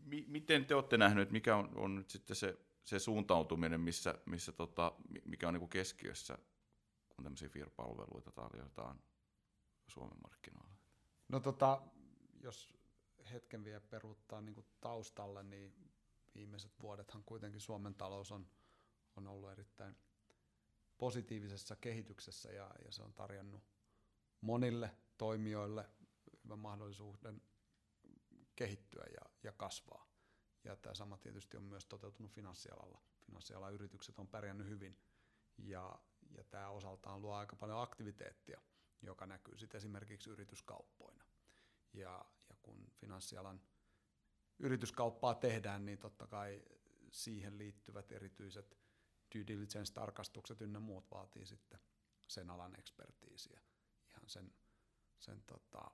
mi, 0.06 0.25
miten 0.27 0.65
te 0.65 0.75
olette 0.75 0.98
nähneet, 0.98 1.32
mikä 1.32 1.56
on, 1.56 1.77
on 1.77 1.96
nyt 1.96 2.10
sitten 2.10 2.36
se, 2.36 2.58
se 2.84 3.00
suuntautuminen, 3.00 3.82
missä, 3.82 4.15
missä 4.25 4.51
tota, 4.51 4.96
mikä 5.25 5.48
on 5.48 5.53
niin 5.53 5.70
keskiössä, 5.70 6.38
kun 7.10 7.24
tämmöisiä 7.24 7.50
FIR-palveluita 7.50 8.32
tarjotaan 8.32 9.01
Suomen 9.89 10.17
markkinoilla? 10.24 10.75
No 11.29 11.39
tota, 11.39 11.81
jos 12.41 12.74
hetken 13.31 13.63
vielä 13.63 13.81
peruuttaa 13.81 14.41
niin 14.41 14.65
taustalle, 14.81 15.43
niin 15.43 15.93
viimeiset 16.36 16.72
vuodethan 16.81 17.24
kuitenkin 17.24 17.62
Suomen 17.62 17.96
talous 17.96 18.31
on, 18.31 18.48
on 19.15 19.27
ollut 19.27 19.51
erittäin 19.51 19.96
positiivisessa 20.98 21.75
kehityksessä 21.75 22.51
ja, 22.51 22.72
ja 22.86 22.91
se 22.91 23.03
on 23.03 23.13
tarjonnut 23.13 23.63
monille 24.41 24.96
toimijoille 25.17 25.89
hyvän 26.43 26.60
mahdollisuuden 26.60 27.41
kehittyä 28.55 29.05
ja, 29.13 29.29
ja 29.43 29.51
kasvaa. 29.51 30.10
Ja 30.63 30.75
tämä 30.75 30.96
sama 30.96 31.17
tietysti 31.17 31.58
on 31.58 31.63
myös 31.63 31.86
toteutunut 31.86 32.31
finanssialalla. 32.31 33.01
Finanssialan 33.25 33.74
yritykset 33.74 34.19
on 34.19 34.27
pärjännyt 34.27 34.67
hyvin 34.67 34.98
ja, 35.58 36.00
ja 36.38 36.43
tämä 36.43 36.69
osaltaan 36.69 37.22
luo 37.22 37.34
aika 37.34 37.55
paljon 37.55 37.81
aktiviteettia, 37.81 38.62
joka 39.01 39.25
näkyy 39.25 39.58
sitten 39.58 39.77
esimerkiksi 39.77 40.29
yrityskauppoina. 40.29 41.24
Ja, 41.94 42.25
ja 42.50 42.56
kun 42.62 42.91
finanssialan 42.96 43.62
yrityskauppaa 44.60 45.36
tehdään, 45.36 45.86
niin 45.86 45.98
totta 45.98 46.27
kai 46.27 46.63
siihen 47.12 47.58
liittyvät 47.58 48.12
erityiset 48.12 48.77
due 49.36 49.48
diligence-tarkastukset 49.48 50.62
ynnä 50.62 50.79
muut 50.79 51.12
vaatii 51.12 51.46
sitten 51.46 51.79
sen 52.27 52.50
alan 52.50 52.79
ekspertiisiä. 52.79 53.62
Ihan 54.10 54.29
sen, 54.29 54.53
sen 55.20 55.44
tota, 55.48 55.91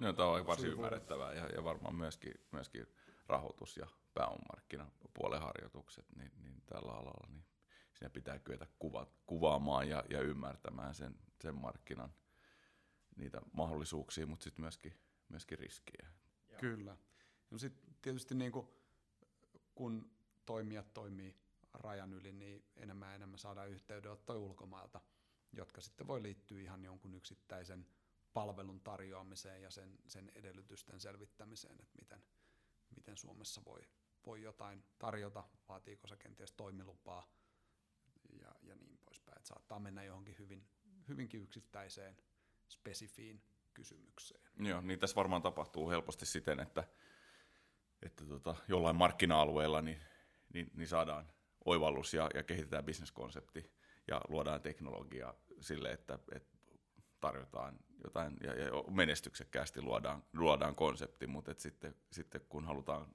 No, 0.00 0.12
tämä 0.12 0.28
on 0.28 0.46
varsin 0.46 0.70
ymmärrettävää 0.70 1.32
ja, 1.32 1.46
ja 1.46 1.64
varmaan 1.64 1.94
myöskin, 1.94 2.34
myöskin 2.52 2.86
rahoitus- 3.26 3.76
ja 3.76 3.86
pääomamarkkinapuolen 4.14 5.40
harjoitukset 5.40 6.06
niin, 6.16 6.32
niin 6.42 6.62
tällä 6.66 6.92
alalla, 6.92 7.28
niin 7.28 7.44
siinä 7.94 8.10
pitää 8.10 8.38
kyetä 8.38 8.66
kuva, 8.78 9.06
kuvaamaan 9.26 9.88
ja, 9.88 10.04
ja 10.10 10.20
ymmärtämään 10.20 10.94
sen, 10.94 11.14
sen 11.40 11.54
markkinan 11.54 12.14
niitä 13.16 13.40
mahdollisuuksia, 13.52 14.26
mutta 14.26 14.44
sitten 14.44 14.62
myöskin, 14.62 14.92
myöskin 15.28 15.58
riskiä. 15.58 16.06
Kyllä. 16.60 16.96
No 17.50 17.58
sitten 17.58 17.94
tietysti 18.02 18.34
niin 18.34 18.52
kuin, 18.52 18.68
kun 19.74 20.10
toimijat 20.46 20.94
toimii 20.94 21.36
rajan 21.72 22.12
yli, 22.12 22.32
niin 22.32 22.64
enemmän 22.76 23.08
ja 23.08 23.14
enemmän 23.14 23.38
saadaan 23.38 23.70
yhteydenottoja 23.70 24.38
ulkomailta, 24.38 25.00
jotka 25.52 25.80
sitten 25.80 26.06
voi 26.06 26.22
liittyä 26.22 26.60
ihan 26.60 26.84
jonkun 26.84 27.14
yksittäisen 27.14 27.86
palvelun 28.32 28.80
tarjoamiseen 28.80 29.62
ja 29.62 29.70
sen, 29.70 29.98
sen 30.06 30.32
edellytysten 30.34 31.00
selvittämiseen, 31.00 31.80
että 31.80 31.98
miten, 32.00 32.24
miten 32.96 33.16
Suomessa 33.16 33.62
voi, 33.64 33.80
voi 34.26 34.42
jotain 34.42 34.84
tarjota, 34.98 35.44
vaatiiko 35.68 36.06
se 36.08 36.16
kenties 36.16 36.52
toimilupaa 36.52 37.28
poispäin. 39.24 39.36
Että 39.36 39.48
saattaa 39.48 39.80
mennä 39.80 40.04
johonkin 40.04 40.38
hyvin, 40.38 40.66
hyvinkin 41.08 41.42
yksittäiseen, 41.42 42.16
spesifiin 42.68 43.42
kysymykseen. 43.74 44.40
Joo, 44.58 44.80
niin 44.80 44.98
tässä 44.98 45.16
varmaan 45.16 45.42
tapahtuu 45.42 45.90
helposti 45.90 46.26
siten, 46.26 46.60
että, 46.60 46.84
että 48.02 48.24
tota, 48.24 48.56
jollain 48.68 48.96
markkina-alueella 48.96 49.82
niin, 49.82 50.00
niin, 50.52 50.70
niin 50.74 50.88
saadaan 50.88 51.32
oivallus 51.64 52.14
ja, 52.14 52.30
ja 52.34 52.42
kehitetään 52.42 52.84
bisneskonsepti 52.84 53.70
ja 54.08 54.20
luodaan 54.28 54.60
teknologiaa 54.60 55.34
sille, 55.60 55.92
että, 55.92 56.18
että 56.32 56.58
tarjotaan 57.20 57.78
jotain 58.04 58.36
ja, 58.40 58.54
ja 58.54 58.70
menestyksekkäästi 58.90 59.82
luodaan, 59.82 60.24
luodaan 60.32 60.74
konsepti, 60.74 61.26
mutta 61.26 61.54
sitten, 61.56 61.94
sitten 62.10 62.40
kun 62.48 62.64
halutaan, 62.64 63.14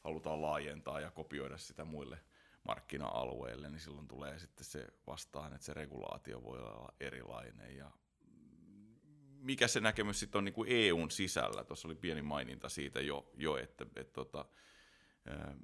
halutaan 0.00 0.42
laajentaa 0.42 1.00
ja 1.00 1.10
kopioida 1.10 1.58
sitä 1.58 1.84
muille 1.84 2.18
markkina-alueille, 2.64 3.70
niin 3.70 3.80
silloin 3.80 4.08
tulee 4.08 4.38
sitten 4.38 4.64
se 4.64 4.86
vastaan, 5.06 5.52
että 5.52 5.64
se 5.64 5.74
regulaatio 5.74 6.42
voi 6.42 6.58
olla 6.58 6.94
erilainen 7.00 7.76
ja 7.76 7.90
mikä 9.40 9.68
se 9.68 9.80
näkemys 9.80 10.20
sitten 10.20 10.38
on 10.38 10.44
niin 10.44 10.52
kuin 10.52 10.68
EUn 10.72 11.10
sisällä? 11.10 11.64
Tuossa 11.64 11.88
oli 11.88 11.94
pieni 11.94 12.22
maininta 12.22 12.68
siitä 12.68 13.00
jo, 13.00 13.30
jo 13.34 13.56
että, 13.56 13.86
että, 13.96 14.12
tota, 14.12 14.44
ää, 15.26 15.54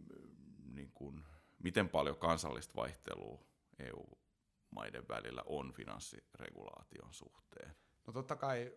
niin 0.73 0.93
kuin, 0.95 1.25
miten 1.59 1.89
paljon 1.89 2.17
kansallista 2.17 2.75
vaihtelua 2.77 3.41
EU-maiden 3.79 5.09
välillä 5.09 5.43
on 5.47 5.73
finanssiregulaation 5.73 7.15
suhteen? 7.15 7.77
No 8.07 8.13
totta 8.13 8.37
kai 8.37 8.73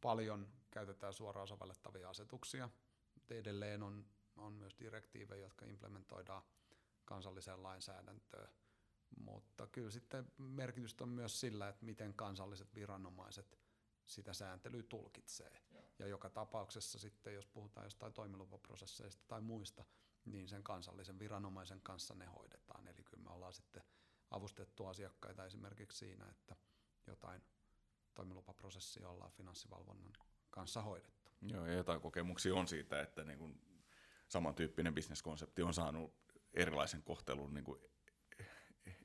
paljon 0.00 0.48
käytetään 0.70 1.12
suoraan 1.12 1.48
sovellettavia 1.48 2.08
asetuksia, 2.08 2.68
edelleen 3.30 3.82
on, 3.82 4.06
on 4.36 4.52
myös 4.52 4.76
direktiivejä, 4.78 5.42
jotka 5.42 5.64
implementoidaan 5.64 6.42
kansalliseen 7.06 7.62
lainsäädäntöön. 7.62 8.48
Mutta 9.18 9.66
kyllä 9.66 9.90
sitten 9.90 10.32
merkitystä 10.38 11.04
on 11.04 11.10
myös 11.10 11.40
sillä, 11.40 11.68
että 11.68 11.84
miten 11.84 12.14
kansalliset 12.14 12.74
viranomaiset 12.74 13.58
sitä 14.04 14.32
sääntelyä 14.32 14.82
tulkitsee. 14.82 15.62
Ja 15.98 16.06
joka 16.06 16.30
tapauksessa 16.30 16.98
sitten, 16.98 17.34
jos 17.34 17.46
puhutaan 17.46 17.86
jostain 17.86 18.12
toimilupaprosesseista 18.12 19.24
tai 19.28 19.40
muista, 19.40 19.84
niin 20.24 20.48
sen 20.48 20.62
kansallisen 20.62 21.18
viranomaisen 21.18 21.80
kanssa 21.80 22.14
ne 22.14 22.26
hoidetaan. 22.26 22.88
Eli 22.88 23.02
kyllä 23.02 23.22
me 23.22 23.30
ollaan 23.30 23.52
sitten 23.52 23.82
avustettu 24.30 24.86
asiakkaita 24.86 25.44
esimerkiksi 25.44 25.98
siinä, 25.98 26.28
että 26.28 26.56
jotain 27.06 27.42
toimilupaprosessia 28.14 29.08
ollaan 29.08 29.32
finanssivalvonnan 29.32 30.12
kanssa 30.50 30.82
hoidettu. 30.82 31.30
Joo, 31.42 31.66
ja 31.66 31.74
jotain 31.74 32.00
kokemuksia 32.00 32.54
on 32.54 32.68
siitä, 32.68 33.00
että 33.00 33.24
niin 33.24 33.38
kuin 33.38 33.60
samantyyppinen 34.28 34.94
bisneskonsepti 34.94 35.62
on 35.62 35.74
saanut 35.74 36.14
erilaisen 36.56 37.02
kohtelun 37.02 37.54
niin 37.54 37.64
kuin 37.64 37.80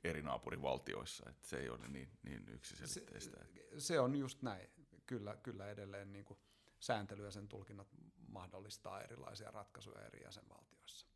eri 0.04 0.22
naapurivaltioissa, 0.22 1.30
että 1.30 1.48
se 1.48 1.56
ei 1.56 1.68
ole 1.68 1.88
niin, 1.88 2.10
niin 2.22 2.48
yksiselitteistä. 2.48 3.44
Se, 3.44 3.80
se 3.80 4.00
on 4.00 4.16
just 4.16 4.42
näin. 4.42 4.70
Kyllä, 5.06 5.36
kyllä 5.36 5.70
edelleen 5.70 6.12
niin 6.12 6.24
kuin 6.24 6.38
sääntely 6.80 7.24
ja 7.24 7.30
sen 7.30 7.48
tulkinnat 7.48 7.88
mahdollistaa 8.28 9.02
erilaisia 9.02 9.50
ratkaisuja 9.50 10.06
eri 10.06 10.22
jäsenvaltioissa. 10.22 11.06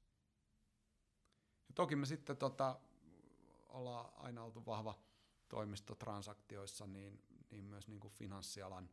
Ja 1.68 1.74
toki 1.74 1.96
me 1.96 2.06
sitten 2.06 2.36
tota, 2.36 2.80
ollaan 3.68 4.12
aina 4.16 4.44
oltu 4.44 4.66
vahva 4.66 4.98
toimisto 5.48 5.94
transaktioissa, 5.94 6.86
niin, 6.86 7.22
niin 7.50 7.64
myös 7.64 7.88
niin 7.88 8.00
kuin 8.00 8.12
finanssialan 8.12 8.90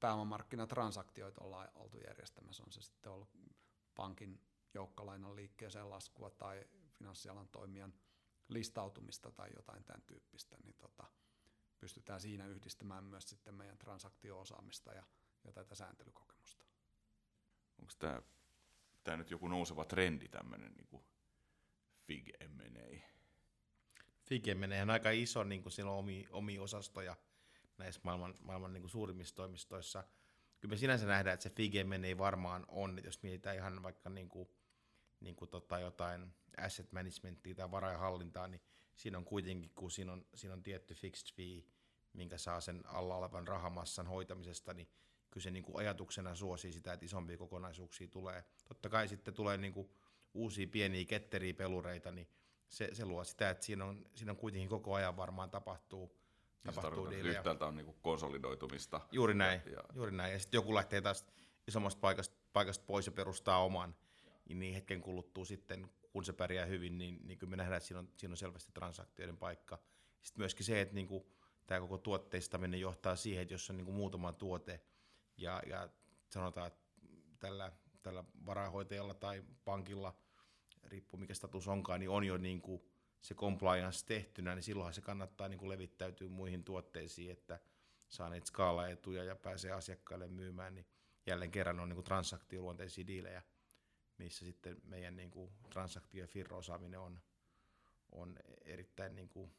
pääomamarkkinatransaktioita 0.00 1.44
ollaan 1.44 1.68
oltu 1.74 1.98
järjestämässä. 1.98 2.62
On 2.62 2.72
se 2.72 2.82
sitten 2.82 3.12
ollut 3.12 3.30
pankin 3.94 4.40
joukkolainan 4.74 5.36
liikkeeseen 5.36 5.90
laskua 5.90 6.30
tai 6.30 6.64
finanssialan 6.92 7.48
toimijan 7.48 7.94
listautumista 8.48 9.30
tai 9.30 9.50
jotain 9.56 9.84
tämän 9.84 10.02
tyyppistä, 10.02 10.56
niin 10.64 10.74
tota, 10.78 11.04
pystytään 11.78 12.20
siinä 12.20 12.46
yhdistämään 12.46 13.04
myös 13.04 13.28
sitten 13.28 13.54
meidän 13.54 13.78
transaktio-osaamista 13.78 14.92
ja, 14.92 15.04
ja 15.44 15.52
tätä 15.52 15.74
sääntelykokemusta. 15.74 16.64
Onko 17.78 17.92
tämä, 17.98 18.22
tämä 19.04 19.16
nyt 19.16 19.30
joku 19.30 19.48
nouseva 19.48 19.84
trendi, 19.84 20.28
tämmöinen 20.28 20.74
niin 20.74 21.04
FIG 22.06 22.28
M&A? 22.48 23.12
Fige 24.24 24.54
menee 24.54 24.86
aika 24.92 25.10
iso, 25.10 25.44
niin 25.44 25.62
kuin 25.62 25.72
siellä 25.72 25.92
on 25.92 25.98
omi, 25.98 26.26
omi 26.30 26.58
osastoja 26.58 27.16
näissä 27.78 28.00
maailman, 28.04 28.34
maailman 28.40 28.72
niin 28.72 28.82
kuin 28.82 28.90
suurimmissa 28.90 29.34
toimistoissa. 29.34 30.04
Kyllä 30.60 30.72
me 30.72 30.76
sinänsä 30.76 31.06
nähdään, 31.06 31.34
että 31.34 31.42
se 31.42 31.50
Fige 31.50 31.84
menee 31.84 32.18
varmaan 32.18 32.64
on, 32.68 33.00
jos 33.04 33.22
mietitään 33.22 33.56
ihan 33.56 33.82
vaikka 33.82 34.10
niin 34.10 34.28
kuin, 34.28 34.48
niin 35.22 35.36
kuin 35.36 35.48
tota 35.48 35.78
jotain 35.78 36.34
asset 36.58 36.92
managementia 36.92 37.54
tai 37.54 37.70
varainhallintaa, 37.70 38.48
niin 38.48 38.60
siinä 38.96 39.18
on 39.18 39.24
kuitenkin, 39.24 39.70
kun 39.74 39.90
siinä 39.90 40.12
on, 40.12 40.26
siinä 40.34 40.54
on 40.54 40.62
tietty 40.62 40.94
fixed 40.94 41.34
fee, 41.36 41.62
minkä 42.12 42.38
saa 42.38 42.60
sen 42.60 42.82
alla 42.86 43.16
olevan 43.16 43.48
rahamassan 43.48 44.06
hoitamisesta, 44.06 44.74
niin 44.74 44.88
kyllä 45.30 45.44
se 45.44 45.50
niin 45.50 45.64
kuin 45.64 45.78
ajatuksena 45.78 46.34
suosii 46.34 46.72
sitä, 46.72 46.92
että 46.92 47.06
isompia 47.06 47.38
kokonaisuuksia 47.38 48.08
tulee. 48.08 48.44
Totta 48.68 48.88
kai 48.88 49.08
sitten 49.08 49.34
tulee 49.34 49.56
niin 49.56 49.72
kuin 49.72 49.90
uusia 50.34 50.66
pieniä 50.66 51.04
ketteriä 51.04 51.54
pelureita, 51.54 52.12
niin 52.12 52.28
se, 52.68 52.88
se 52.92 53.04
luo 53.04 53.24
sitä, 53.24 53.50
että 53.50 53.64
siinä 53.64 53.84
on, 53.84 54.06
siinä 54.14 54.32
on 54.32 54.36
kuitenkin 54.36 54.68
koko 54.68 54.94
ajan 54.94 55.16
varmaan 55.16 55.50
tapahtuu, 55.50 56.16
tapahtuu 56.64 57.06
Yhtäältä 57.06 57.66
on 57.66 57.76
niinku 57.76 57.92
konsolidoitumista. 58.02 59.00
Juuri 59.12 59.34
näin, 59.34 59.62
ja, 59.66 59.72
ja... 59.72 59.82
juuri 59.94 60.12
näin. 60.12 60.32
Ja 60.32 60.38
sitten 60.38 60.58
joku 60.58 60.74
lähtee 60.74 61.00
taas 61.00 61.26
isommasta 61.68 62.00
paikasta 62.00 62.36
paikasta 62.52 62.84
pois 62.86 63.06
ja 63.06 63.12
perustaa 63.12 63.64
oman, 63.64 63.94
niin 64.58 64.74
hetken 64.74 65.00
kuluttua 65.00 65.44
sitten, 65.44 65.90
kun 66.12 66.24
se 66.24 66.32
pärjää 66.32 66.66
hyvin, 66.66 66.98
niin, 66.98 67.20
niin 67.26 67.38
kyllä 67.38 67.50
me 67.50 67.56
nähdään, 67.56 67.76
että 67.76 67.86
siinä 67.86 67.98
on, 67.98 68.08
siinä 68.16 68.32
on 68.32 68.36
selvästi 68.36 68.72
transaktioiden 68.72 69.36
paikka. 69.36 69.78
Sitten 70.22 70.40
myöskin 70.40 70.66
se, 70.66 70.80
että 70.80 70.94
niin 70.94 71.08
kuin, 71.08 71.24
tämä 71.66 71.80
koko 71.80 71.98
tuotteistaminen 71.98 72.80
johtaa 72.80 73.16
siihen, 73.16 73.42
että 73.42 73.54
jos 73.54 73.70
on 73.70 73.76
niin 73.76 73.84
kuin 73.84 73.96
muutama 73.96 74.32
tuote 74.32 74.80
ja, 75.36 75.62
ja 75.66 75.88
sanotaan, 76.28 76.66
että 76.66 76.82
tällä, 77.40 77.72
tällä 78.02 78.24
varahoitajalla 78.46 79.14
tai 79.14 79.44
pankilla, 79.64 80.16
riippuu 80.82 81.20
mikä 81.20 81.34
status 81.34 81.68
onkaan, 81.68 82.00
niin 82.00 82.10
on 82.10 82.24
jo 82.24 82.36
niin 82.36 82.62
kuin 82.62 82.82
se 83.20 83.34
compliance 83.34 84.06
tehtynä, 84.06 84.54
niin 84.54 84.62
silloinhan 84.62 84.94
se 84.94 85.00
kannattaa 85.00 85.48
niin 85.48 85.58
kuin 85.58 85.68
levittäytyä 85.68 86.28
muihin 86.28 86.64
tuotteisiin, 86.64 87.32
että 87.32 87.60
saa 88.08 88.28
niitä 88.30 88.46
skaalaetuja 88.46 89.24
ja 89.24 89.36
pääsee 89.36 89.72
asiakkaille 89.72 90.28
myymään, 90.28 90.74
niin 90.74 90.86
jälleen 91.26 91.50
kerran 91.50 91.80
on 91.80 91.88
niin 91.88 91.96
kuin 91.96 92.04
transaktioluonteisia 92.04 93.06
diilejä, 93.06 93.42
missä 94.18 94.44
sitten 94.44 94.76
meidän 94.84 95.16
niin 95.16 95.30
kuin 95.30 95.50
transaktio- 95.70 96.20
ja 96.20 96.26
firro-osaaminen 96.26 97.00
on, 97.00 97.20
on 98.12 98.36
erittäin 98.64 99.14
niin 99.14 99.28
kuin, 99.28 99.54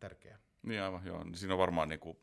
tärkeä. 0.00 0.38
Niin 0.62 0.82
aivan, 0.82 1.06
joo. 1.06 1.24
Siinä 1.34 1.54
on 1.54 1.58
varmaan 1.58 1.88
niin 1.88 2.00
kuin 2.00 2.18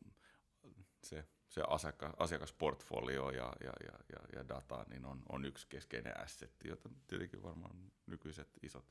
se, 1.04 1.28
se 1.48 1.62
asiakas, 1.68 2.14
asiakasportfolio 2.18 3.30
ja, 3.30 3.54
ja, 3.64 3.74
ja, 3.84 4.00
ja, 4.10 4.38
ja 4.40 4.48
data 4.48 4.86
niin 4.90 5.06
on, 5.06 5.24
on 5.30 5.46
yksi 5.46 5.68
keskeinen 5.68 6.20
assetti, 6.20 6.68
jota 6.68 6.90
tietenkin 7.08 7.44
varmaan 7.44 7.92
nykyiset 8.06 8.50
isot 8.64 8.86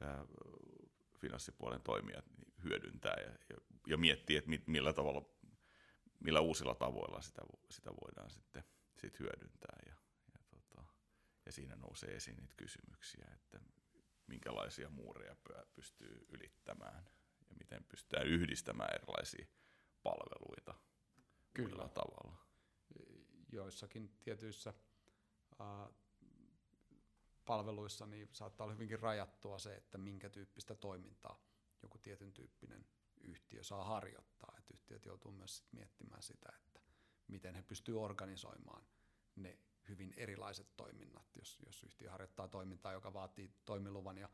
ää, 0.00 0.24
finanssipuolen 1.18 1.82
toimijat 1.82 2.24
hyödyntää 2.64 3.16
ja, 3.20 3.30
ja, 3.30 3.56
ja 3.86 3.96
miettii, 3.96 4.36
että 4.36 4.50
millä 4.66 4.92
tavalla, 4.92 5.24
millä 6.20 6.40
uusilla 6.40 6.74
tavoilla 6.74 7.20
sitä, 7.20 7.42
sitä 7.70 7.90
voidaan 7.90 8.30
sitten 8.30 8.64
sit 8.96 9.20
hyödyntää. 9.20 9.78
Ja 9.86 9.93
siinä 11.54 11.76
nousee 11.76 12.16
esiin 12.16 12.36
niitä 12.36 12.54
kysymyksiä, 12.56 13.26
että 13.34 13.60
minkälaisia 14.26 14.90
muureja 14.90 15.36
pystyy 15.74 16.26
ylittämään 16.28 17.04
ja 17.48 17.54
miten 17.58 17.84
pystytään 17.84 18.26
yhdistämään 18.26 18.94
erilaisia 18.94 19.46
palveluita 20.02 20.74
Kyllä. 21.54 21.88
tavalla. 21.88 22.36
Joissakin 23.52 24.16
tietyissä 24.20 24.74
äh, 25.60 25.94
palveluissa 27.44 28.06
niin 28.06 28.28
saattaa 28.32 28.64
olla 28.64 28.74
hyvinkin 28.74 29.00
rajattua 29.00 29.58
se, 29.58 29.74
että 29.74 29.98
minkä 29.98 30.30
tyyppistä 30.30 30.74
toimintaa 30.74 31.44
joku 31.82 31.98
tietyn 31.98 32.32
tyyppinen 32.32 32.86
yhtiö 33.20 33.62
saa 33.62 33.84
harjoittaa. 33.84 34.54
Että 34.58 34.74
yhtiöt 34.74 35.04
joutuu 35.04 35.32
myös 35.32 35.56
sit 35.56 35.72
miettimään 35.72 36.22
sitä, 36.22 36.52
että 36.56 36.80
miten 37.28 37.54
he 37.54 37.62
pystyvät 37.62 37.98
organisoimaan 37.98 38.86
ne 39.36 39.58
hyvin 39.88 40.14
erilaiset 40.16 40.76
toiminnat. 40.76 41.36
Jos, 41.36 41.58
jos 41.66 41.82
yhtiö 41.82 42.10
harjoittaa 42.10 42.48
toimintaa, 42.48 42.92
joka 42.92 43.12
vaatii 43.12 43.50
toimiluvan 43.64 44.18
ja 44.18 44.28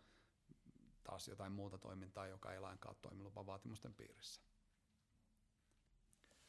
taas 1.04 1.28
jotain 1.28 1.52
muuta 1.52 1.78
toimintaa, 1.78 2.26
joka 2.26 2.52
ei 2.52 2.60
lainkaan 2.60 2.94
ole 2.94 2.98
toimiluvan 3.02 3.46
vaatimusten 3.46 3.94
piirissä. 3.94 4.42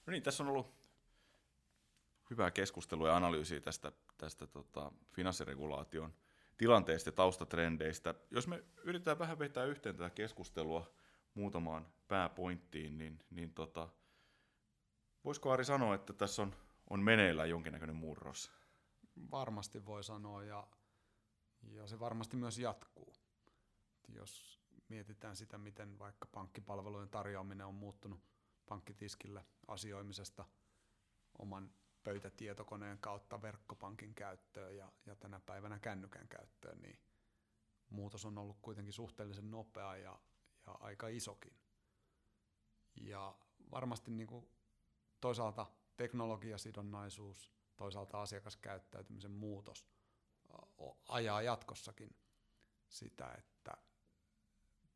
No 0.06 0.12
niin, 0.12 0.24
tässä 0.24 0.44
on 0.44 0.50
ollut 0.50 0.74
hyvää 2.30 2.52
keskustelua 2.52 3.08
ja 3.08 3.16
analyysiä 3.16 3.62
tästä, 3.62 3.92
tästä 4.18 4.48
tota, 4.48 4.92
finanssiregulaation 5.14 6.14
tilanteesta 6.58 7.08
ja 7.08 7.12
taustatrendeistä. 7.12 8.16
Jos 8.32 8.48
me 8.48 8.64
yritetään 8.84 9.20
vähän 9.20 9.40
vetää 9.40 9.66
yhteen 9.66 9.96
tätä 9.96 10.10
keskustelua 10.10 10.94
muutamaan 11.34 11.88
pääpointtiin, 12.08 12.98
niin, 12.98 13.20
niin 13.30 13.54
tota, 13.54 13.90
voisiko 15.26 15.52
Ari 15.52 15.66
sanoa, 15.66 15.96
että 15.96 16.14
tässä 16.14 16.42
on, 16.42 16.56
on 16.90 17.00
meneillään 17.04 17.50
jonkinnäköinen 17.50 17.96
murros? 17.96 18.61
Varmasti 19.32 19.86
voi 19.86 20.04
sanoa 20.04 20.44
ja, 20.44 20.68
ja 21.62 21.88
se 21.88 22.00
varmasti 22.00 22.38
myös 22.38 22.58
jatkuu. 22.58 23.14
Jos 24.08 24.62
mietitään 24.88 25.36
sitä, 25.36 25.58
miten 25.58 26.00
vaikka 26.00 26.28
pankkipalvelujen 26.32 27.10
tarjoaminen 27.10 27.68
on 27.68 27.74
muuttunut 27.74 28.20
pankkitiskille 28.66 29.46
asioimisesta 29.68 30.46
oman 31.40 31.72
pöytätietokoneen 32.04 32.98
kautta 32.98 33.42
verkkopankin 33.42 34.16
käyttöön 34.16 34.78
ja, 34.78 34.92
ja 35.06 35.16
tänä 35.16 35.40
päivänä 35.40 35.80
kännykän 35.80 36.28
käyttöön, 36.28 36.82
niin 36.82 37.00
muutos 37.90 38.26
on 38.26 38.38
ollut 38.38 38.58
kuitenkin 38.62 38.94
suhteellisen 38.94 39.52
nopea 39.52 39.96
ja, 39.96 40.20
ja 40.66 40.72
aika 40.80 41.08
isokin. 41.08 41.54
Ja 42.96 43.36
varmasti 43.72 44.12
niin 44.12 44.28
kuin 44.28 44.50
toisaalta 45.22 45.66
teknologiasidonnaisuus, 45.98 47.52
toisaalta 47.82 48.22
asiakaskäyttäytymisen 48.22 49.32
muutos 49.32 49.88
ajaa 51.08 51.42
jatkossakin 51.42 52.16
sitä, 52.90 53.32
että 53.38 53.78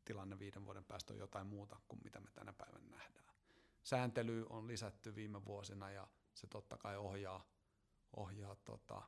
tilanne 0.04 0.38
viiden 0.38 0.64
vuoden 0.64 0.84
päästä 0.84 1.12
on 1.12 1.18
jotain 1.18 1.46
muuta 1.46 1.80
kuin 1.88 2.00
mitä 2.04 2.20
me 2.20 2.30
tänä 2.30 2.52
päivänä 2.52 2.86
nähdään. 2.88 3.34
Sääntely 3.82 4.46
on 4.50 4.66
lisätty 4.66 5.14
viime 5.14 5.44
vuosina 5.44 5.90
ja 5.90 6.08
se 6.34 6.46
totta 6.46 6.76
kai 6.76 6.96
ohjaa, 6.96 7.46
ohjaa 8.16 8.56
tota, 8.56 9.02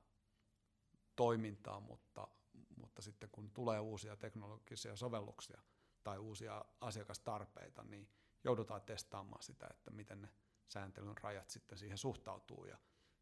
toimintaa, 1.17 1.81
mutta, 1.81 2.29
mutta 2.77 3.03
sitten 3.03 3.29
kun 3.33 3.51
tulee 3.51 3.81
uusia 3.81 4.17
teknologisia 4.17 4.97
sovelluksia 4.97 5.63
tai 6.05 6.19
uusia 6.19 6.65
asiakastarpeita, 6.81 7.85
niin 7.85 8.09
joudutaan 8.45 8.83
testaamaan 8.83 9.43
sitä, 9.43 9.67
että 9.71 9.91
miten 9.91 10.23
ne 10.23 10.29
sääntelyn 10.69 11.19
rajat 11.23 11.51
sitten 11.51 11.79
siihen 11.79 11.99
suhtautuu 11.99 12.65
ja 12.65 12.79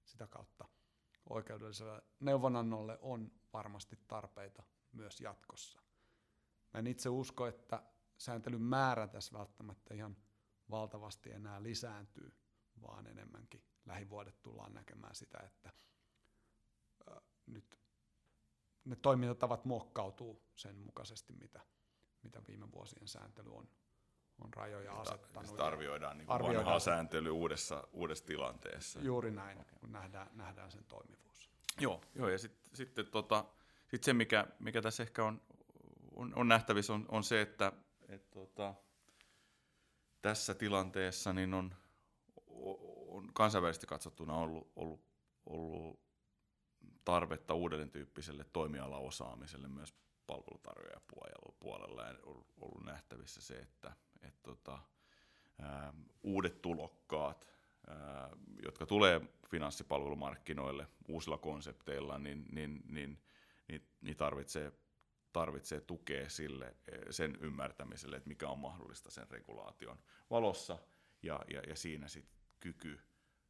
sitä 0.07 0.27
kautta 0.27 0.69
oikeudelliselle 1.31 2.03
neuvonannolle 2.21 2.99
on 3.03 3.33
varmasti 3.53 3.99
tarpeita 4.09 4.63
myös 4.93 5.21
jatkossa. 5.21 5.81
Mä 6.75 6.81
en 6.81 6.87
itse 6.87 7.09
usko, 7.09 7.47
että 7.47 7.83
sääntelyn 8.19 8.63
määrä 8.63 9.09
tässä 9.09 9.39
välttämättä 9.39 9.95
ihan 9.95 10.17
valtavasti 10.71 11.33
enää 11.33 11.63
lisääntyy, 11.63 12.37
vaan 12.83 13.07
enemmänkin 13.07 13.65
lähivuodet 13.87 14.43
tullaan 14.43 14.75
näkemään 14.75 15.15
sitä, 15.15 15.39
että 15.39 15.73
nyt 17.47 17.81
ne 18.85 18.97
toimintatavat 18.97 19.65
muokkautuu 19.65 20.43
sen 20.57 20.79
mukaisesti, 20.79 21.33
mitä, 21.33 21.61
mitä 22.23 22.43
viime 22.49 22.73
vuosien 22.73 23.09
sääntely 23.09 23.57
on, 23.57 23.69
on 24.45 24.55
rajoja 24.55 24.93
asettanut. 24.93 25.51
Sitä 25.51 25.65
arvioidaan 25.67 26.19
niin 26.19 26.31
arvioidaan 26.31 26.65
vanhaa 26.65 26.81
sääntelyä 26.81 27.33
uudessa, 27.33 27.89
uudessa 27.93 28.25
tilanteessa. 28.25 29.01
Juuri 29.01 29.31
näin, 29.31 29.59
okay. 29.59 29.79
kun 29.81 29.93
nähdään, 29.93 30.31
nähdään 30.33 30.71
sen 30.71 30.85
toimivuus. 30.85 31.51
Joo, 31.81 32.01
joo 32.15 32.29
ja 32.29 32.39
sitten 32.39 32.77
sit, 32.77 33.11
tota, 33.11 33.45
sit 33.87 34.05
se, 34.05 34.13
mikä, 34.13 34.47
mikä 34.59 34.83
tässä 34.83 35.03
ehkä 35.03 35.25
on, 35.25 35.43
on, 36.15 36.33
on 36.37 36.49
nähtävissä, 36.49 36.93
on, 36.93 37.05
on 37.09 37.25
se, 37.25 37.41
että 37.41 37.73
et, 38.09 38.31
tota, 38.31 38.75
tässä 40.23 40.55
tilanteessa 40.55 41.33
niin 41.33 41.55
on, 41.55 41.75
on 43.09 43.31
kansainvälisesti 43.33 43.87
katsottuna 43.87 44.37
ollut, 44.37 44.73
ollut, 44.77 45.01
ollut 45.47 46.01
tarvetta 47.05 47.55
uuden 47.55 47.91
tyyppiselle 47.91 48.45
toimialaosaamiselle 48.53 49.69
myös 49.69 49.95
palvelutarjoajapuolella 50.27 52.03
ja 52.03 52.15
on 52.23 52.45
ollut 52.61 52.85
nähtävissä 52.85 53.43
se, 53.43 53.55
että 53.55 53.93
et 54.23 54.43
tota, 54.43 54.79
ää, 55.59 55.93
uudet 56.23 56.63
tulokkaat, 56.63 57.47
ää, 57.87 58.31
jotka 58.65 58.87
tulee 58.87 59.21
finanssipalvelumarkkinoille 59.51 60.87
uusilla 61.09 61.39
konsepteilla, 61.39 62.19
niin, 62.19 62.47
niin, 62.53 62.83
niin, 62.89 63.19
niin, 63.69 63.89
niin 64.01 64.17
tarvitsee, 64.17 64.73
tarvitsee 65.33 65.81
tukea 65.81 66.29
sille, 66.29 66.77
sen 67.11 67.39
ymmärtämiselle, 67.41 68.17
että 68.17 68.29
mikä 68.29 68.49
on 68.49 68.59
mahdollista 68.59 69.11
sen 69.11 69.31
regulaation 69.31 69.99
valossa, 70.31 70.79
ja, 71.23 71.41
ja, 71.51 71.61
ja 71.61 71.77
siinä 71.77 72.09
sitten 72.09 72.37
kyky 72.61 73.01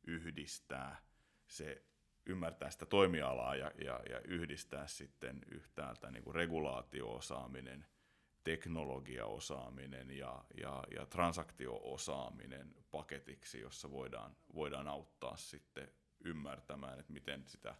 yhdistää 0.06 1.02
se 1.48 1.82
ymmärtää 2.26 2.70
sitä 2.70 2.86
toimialaa 2.86 3.56
ja, 3.56 3.70
ja, 3.84 4.00
ja 4.10 4.20
yhdistää 4.20 4.86
sitten 4.86 5.40
yhtäältä 5.50 6.10
niin 6.10 6.24
kuin 6.24 6.34
regulaatio-osaaminen, 6.34 7.86
teknologiaosaaminen 8.46 10.10
ja, 10.10 10.44
ja, 10.60 10.84
ja 10.94 11.06
transaktio-osaaminen 11.06 12.74
paketiksi, 12.90 13.60
jossa 13.60 13.90
voidaan, 13.90 14.36
voidaan 14.54 14.88
auttaa 14.88 15.36
sitten 15.36 15.92
ymmärtämään, 16.24 17.00
että 17.00 17.12
miten 17.12 17.44
sitä 17.46 17.74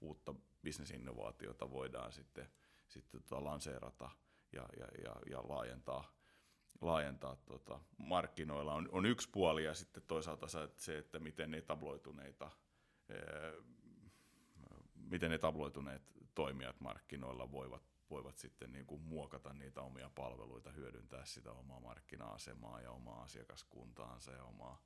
uutta 0.00 0.34
bisnesinnovaatiota 0.62 1.70
voidaan 1.70 2.12
sitten, 2.12 2.48
sitten 2.88 3.22
tota 3.22 3.44
lanseerata 3.44 4.10
ja, 4.52 4.66
ja, 4.78 4.86
ja, 5.04 5.16
ja 5.30 5.48
laajentaa 5.48 6.12
laajentaa 6.80 7.36
tota, 7.36 7.80
markkinoilla. 7.96 8.74
On, 8.74 8.88
on 8.92 9.06
yksi 9.06 9.28
puoli 9.32 9.64
ja 9.64 9.74
sitten 9.74 10.02
toisaalta 10.06 10.46
se, 10.76 10.98
että 10.98 11.18
miten 11.18 11.54
etabloituneita, 11.54 12.50
miten 14.94 15.32
etabloituneet 15.32 16.02
toimijat 16.34 16.80
markkinoilla 16.80 17.52
voivat, 17.52 17.91
voivat 18.10 18.38
sitten 18.38 18.72
niin 18.72 18.86
kuin 18.86 19.02
muokata 19.02 19.52
niitä 19.52 19.82
omia 19.82 20.10
palveluita, 20.14 20.72
hyödyntää 20.72 21.24
sitä 21.24 21.52
omaa 21.52 21.80
markkina-asemaa 21.80 22.80
ja 22.80 22.90
omaa 22.90 23.22
asiakaskuntaansa 23.22 24.32
ja 24.32 24.44
omaa, 24.44 24.82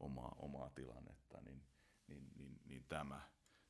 omaa, 0.00 0.36
omaa 0.38 0.70
tilannetta, 0.70 1.40
niin, 1.40 1.62
niin, 2.06 2.30
niin, 2.36 2.60
niin 2.64 2.84
tämä, 2.88 3.20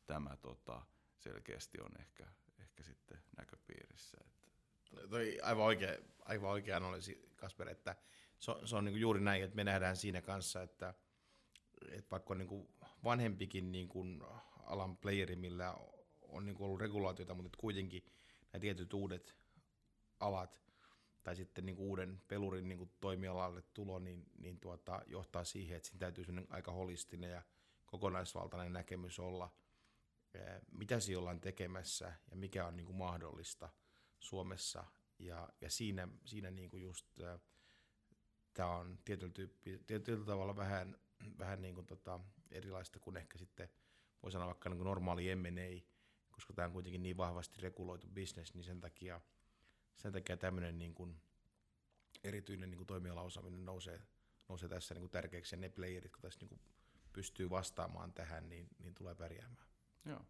tämä 0.06 0.36
tota, 0.36 0.82
selkeästi 1.16 1.80
on 1.80 2.00
ehkä, 2.00 2.26
ehkä 2.60 2.82
sitten 2.82 3.18
näköpiirissä. 3.36 4.16
Että. 4.26 4.50
Toi 5.10 5.38
aivan 5.42 5.64
oikein, 5.64 5.98
aivan 6.24 6.50
oikein 6.50 6.76
analyysi, 6.76 7.32
Kasper, 7.36 7.68
että 7.68 7.96
se 8.38 8.50
on, 8.50 8.68
se 8.68 8.76
on 8.76 8.84
niin 8.84 9.00
juuri 9.00 9.20
näin, 9.20 9.42
että 9.42 9.56
me 9.56 9.64
nähdään 9.64 9.96
siinä 9.96 10.22
kanssa, 10.22 10.62
että, 10.62 10.94
että 11.90 12.10
vaikka 12.10 12.34
on 12.34 12.38
niin 12.38 12.68
vanhempikin 13.04 13.72
niin 13.72 13.88
kuin 13.88 14.22
alan 14.64 14.96
playeri, 14.96 15.36
millä 15.36 15.74
on 16.22 16.44
niin 16.44 16.56
ollut 16.62 16.80
regulaatiota, 16.80 17.34
mutta 17.34 17.58
kuitenkin 17.60 18.04
nämä 18.52 18.60
tietyt 18.60 18.94
uudet 18.94 19.34
alat 20.20 20.60
tai 21.22 21.36
sitten 21.36 21.66
niin 21.66 21.78
uuden 21.78 22.22
pelurin 22.28 22.68
niin 22.68 22.92
toimialalle 23.00 23.62
tulo, 23.74 23.98
niin, 23.98 24.26
niin 24.38 24.60
tuota, 24.60 25.02
johtaa 25.06 25.44
siihen, 25.44 25.76
että 25.76 25.88
siinä 25.88 25.98
täytyy 25.98 26.24
aika 26.50 26.72
holistinen 26.72 27.30
ja 27.30 27.42
kokonaisvaltainen 27.86 28.72
näkemys 28.72 29.18
olla, 29.18 29.54
mitä 30.72 31.00
siinä 31.00 31.18
ollaan 31.18 31.40
tekemässä 31.40 32.12
ja 32.30 32.36
mikä 32.36 32.66
on 32.66 32.76
niin 32.76 32.86
kuin 32.86 32.96
mahdollista 32.96 33.68
Suomessa. 34.18 34.84
Ja, 35.18 35.48
ja 35.60 35.70
siinä, 35.70 36.08
siinä 36.24 36.50
niin 36.50 36.70
kuin 36.70 36.82
just 36.82 37.06
tämä 38.54 38.76
on 38.76 38.98
tietyllä, 39.04 39.32
tyyppi, 39.32 39.78
tietyllä 39.86 40.24
tavalla 40.26 40.56
vähän, 40.56 40.96
vähän 41.38 41.62
niin 41.62 41.74
kuin 41.74 41.86
tota, 41.86 42.20
erilaista 42.50 42.98
kuin 42.98 43.16
ehkä 43.16 43.38
sitten 43.38 43.68
voi 44.22 44.32
sanoa 44.32 44.46
vaikka 44.46 44.68
niin 44.68 44.78
kuin 44.78 44.86
normaali 44.86 45.34
M&A, 45.34 45.89
koska 46.40 46.52
tämä 46.52 46.66
on 46.66 46.72
kuitenkin 46.72 47.02
niin 47.02 47.16
vahvasti 47.16 47.60
reguloitu 47.60 48.06
business, 48.08 48.54
niin 48.54 48.64
sen 48.64 48.80
takia, 48.80 49.20
sen 49.96 50.12
takia 50.12 50.36
tämmöinen 50.36 50.78
niin 50.78 50.94
kuin 50.94 51.20
erityinen 52.24 52.70
niin 52.70 52.76
kuin 52.76 52.86
toimialaosaaminen 52.86 53.64
nousee, 53.64 54.00
nousee 54.48 54.68
tässä 54.68 54.94
niin 54.94 55.02
kuin 55.02 55.10
tärkeäksi, 55.10 55.54
ja 55.54 55.60
ne 55.60 55.68
playerit, 55.68 56.12
kun 56.12 56.22
tässä 56.22 56.40
niin 56.40 56.48
kuin 56.48 56.60
pystyy 57.12 57.50
vastaamaan 57.50 58.12
tähän, 58.12 58.48
niin, 58.48 58.68
niin 58.78 58.94
tulee 58.94 59.14
pärjäämään. 59.14 59.66
Joo. 60.04 60.20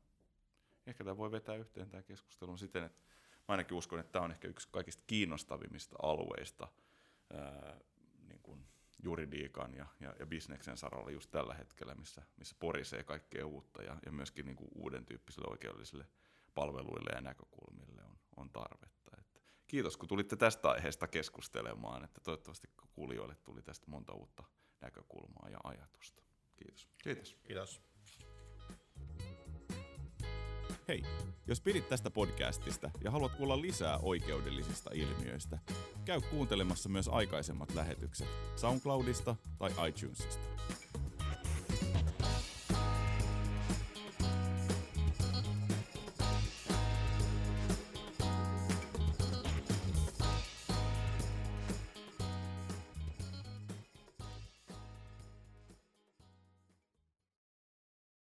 Ehkä 0.87 1.05
tämä 1.05 1.17
voi 1.17 1.31
vetää 1.31 1.57
yhteen 1.57 1.91
tämä 1.91 2.03
keskustelun 2.03 2.59
siten, 2.59 2.85
että 2.85 2.99
mä 3.39 3.45
ainakin 3.49 3.77
uskon, 3.77 4.01
että 4.01 4.13
tämä 4.13 4.25
on 4.25 4.31
ehkä 4.31 4.49
yksi 4.49 4.69
kaikista 4.71 5.03
kiinnostavimmista 5.07 5.97
alueista 6.03 6.69
juridiikan 9.03 9.75
ja, 9.75 9.87
ja, 10.01 10.15
ja 10.19 10.27
bisneksen 10.27 10.77
saralla 10.77 11.11
just 11.11 11.31
tällä 11.31 11.55
hetkellä, 11.55 11.95
missä, 11.95 12.23
missä 12.37 12.57
porisee 12.59 13.03
kaikkea 13.03 13.47
uutta 13.47 13.83
ja, 13.83 13.97
ja 14.07 14.13
myöskin 14.13 14.47
niin 14.47 14.57
kuin 14.57 14.71
uuden 14.75 15.07
tyyppisille 15.07 15.49
oikeudellisille 15.51 16.07
palveluille 16.55 17.11
ja 17.15 17.21
näkökulmille 17.21 18.03
on, 18.05 18.19
on 18.37 18.51
tarvetta. 18.51 19.11
Että 19.19 19.41
kiitos, 19.67 19.97
kun 19.97 20.09
tulitte 20.09 20.37
tästä 20.37 20.71
aiheesta 20.71 21.07
keskustelemaan, 21.07 22.05
että 22.05 22.21
toivottavasti 22.21 22.69
kuulijoille 22.95 23.35
tuli 23.35 23.63
tästä 23.63 23.87
monta 23.91 24.13
uutta 24.13 24.45
näkökulmaa 24.81 25.49
ja 25.51 25.59
ajatusta. 25.65 26.23
Kiitos. 26.57 26.89
Kiitos. 27.03 27.37
Kiitos. 27.43 27.83
Hei, 30.91 31.03
jos 31.47 31.61
pidit 31.61 31.89
tästä 31.89 32.11
podcastista 32.11 32.91
ja 33.05 33.11
haluat 33.11 33.35
kuulla 33.35 33.61
lisää 33.61 33.99
oikeudellisista 33.99 34.91
ilmiöistä, 34.95 35.59
käy 36.05 36.21
kuuntelemassa 36.21 36.89
myös 36.89 37.09
aikaisemmat 37.09 37.75
lähetykset 37.75 38.29
SoundCloudista 38.57 39.37
tai 39.59 39.71
iTunesista. 39.89 40.49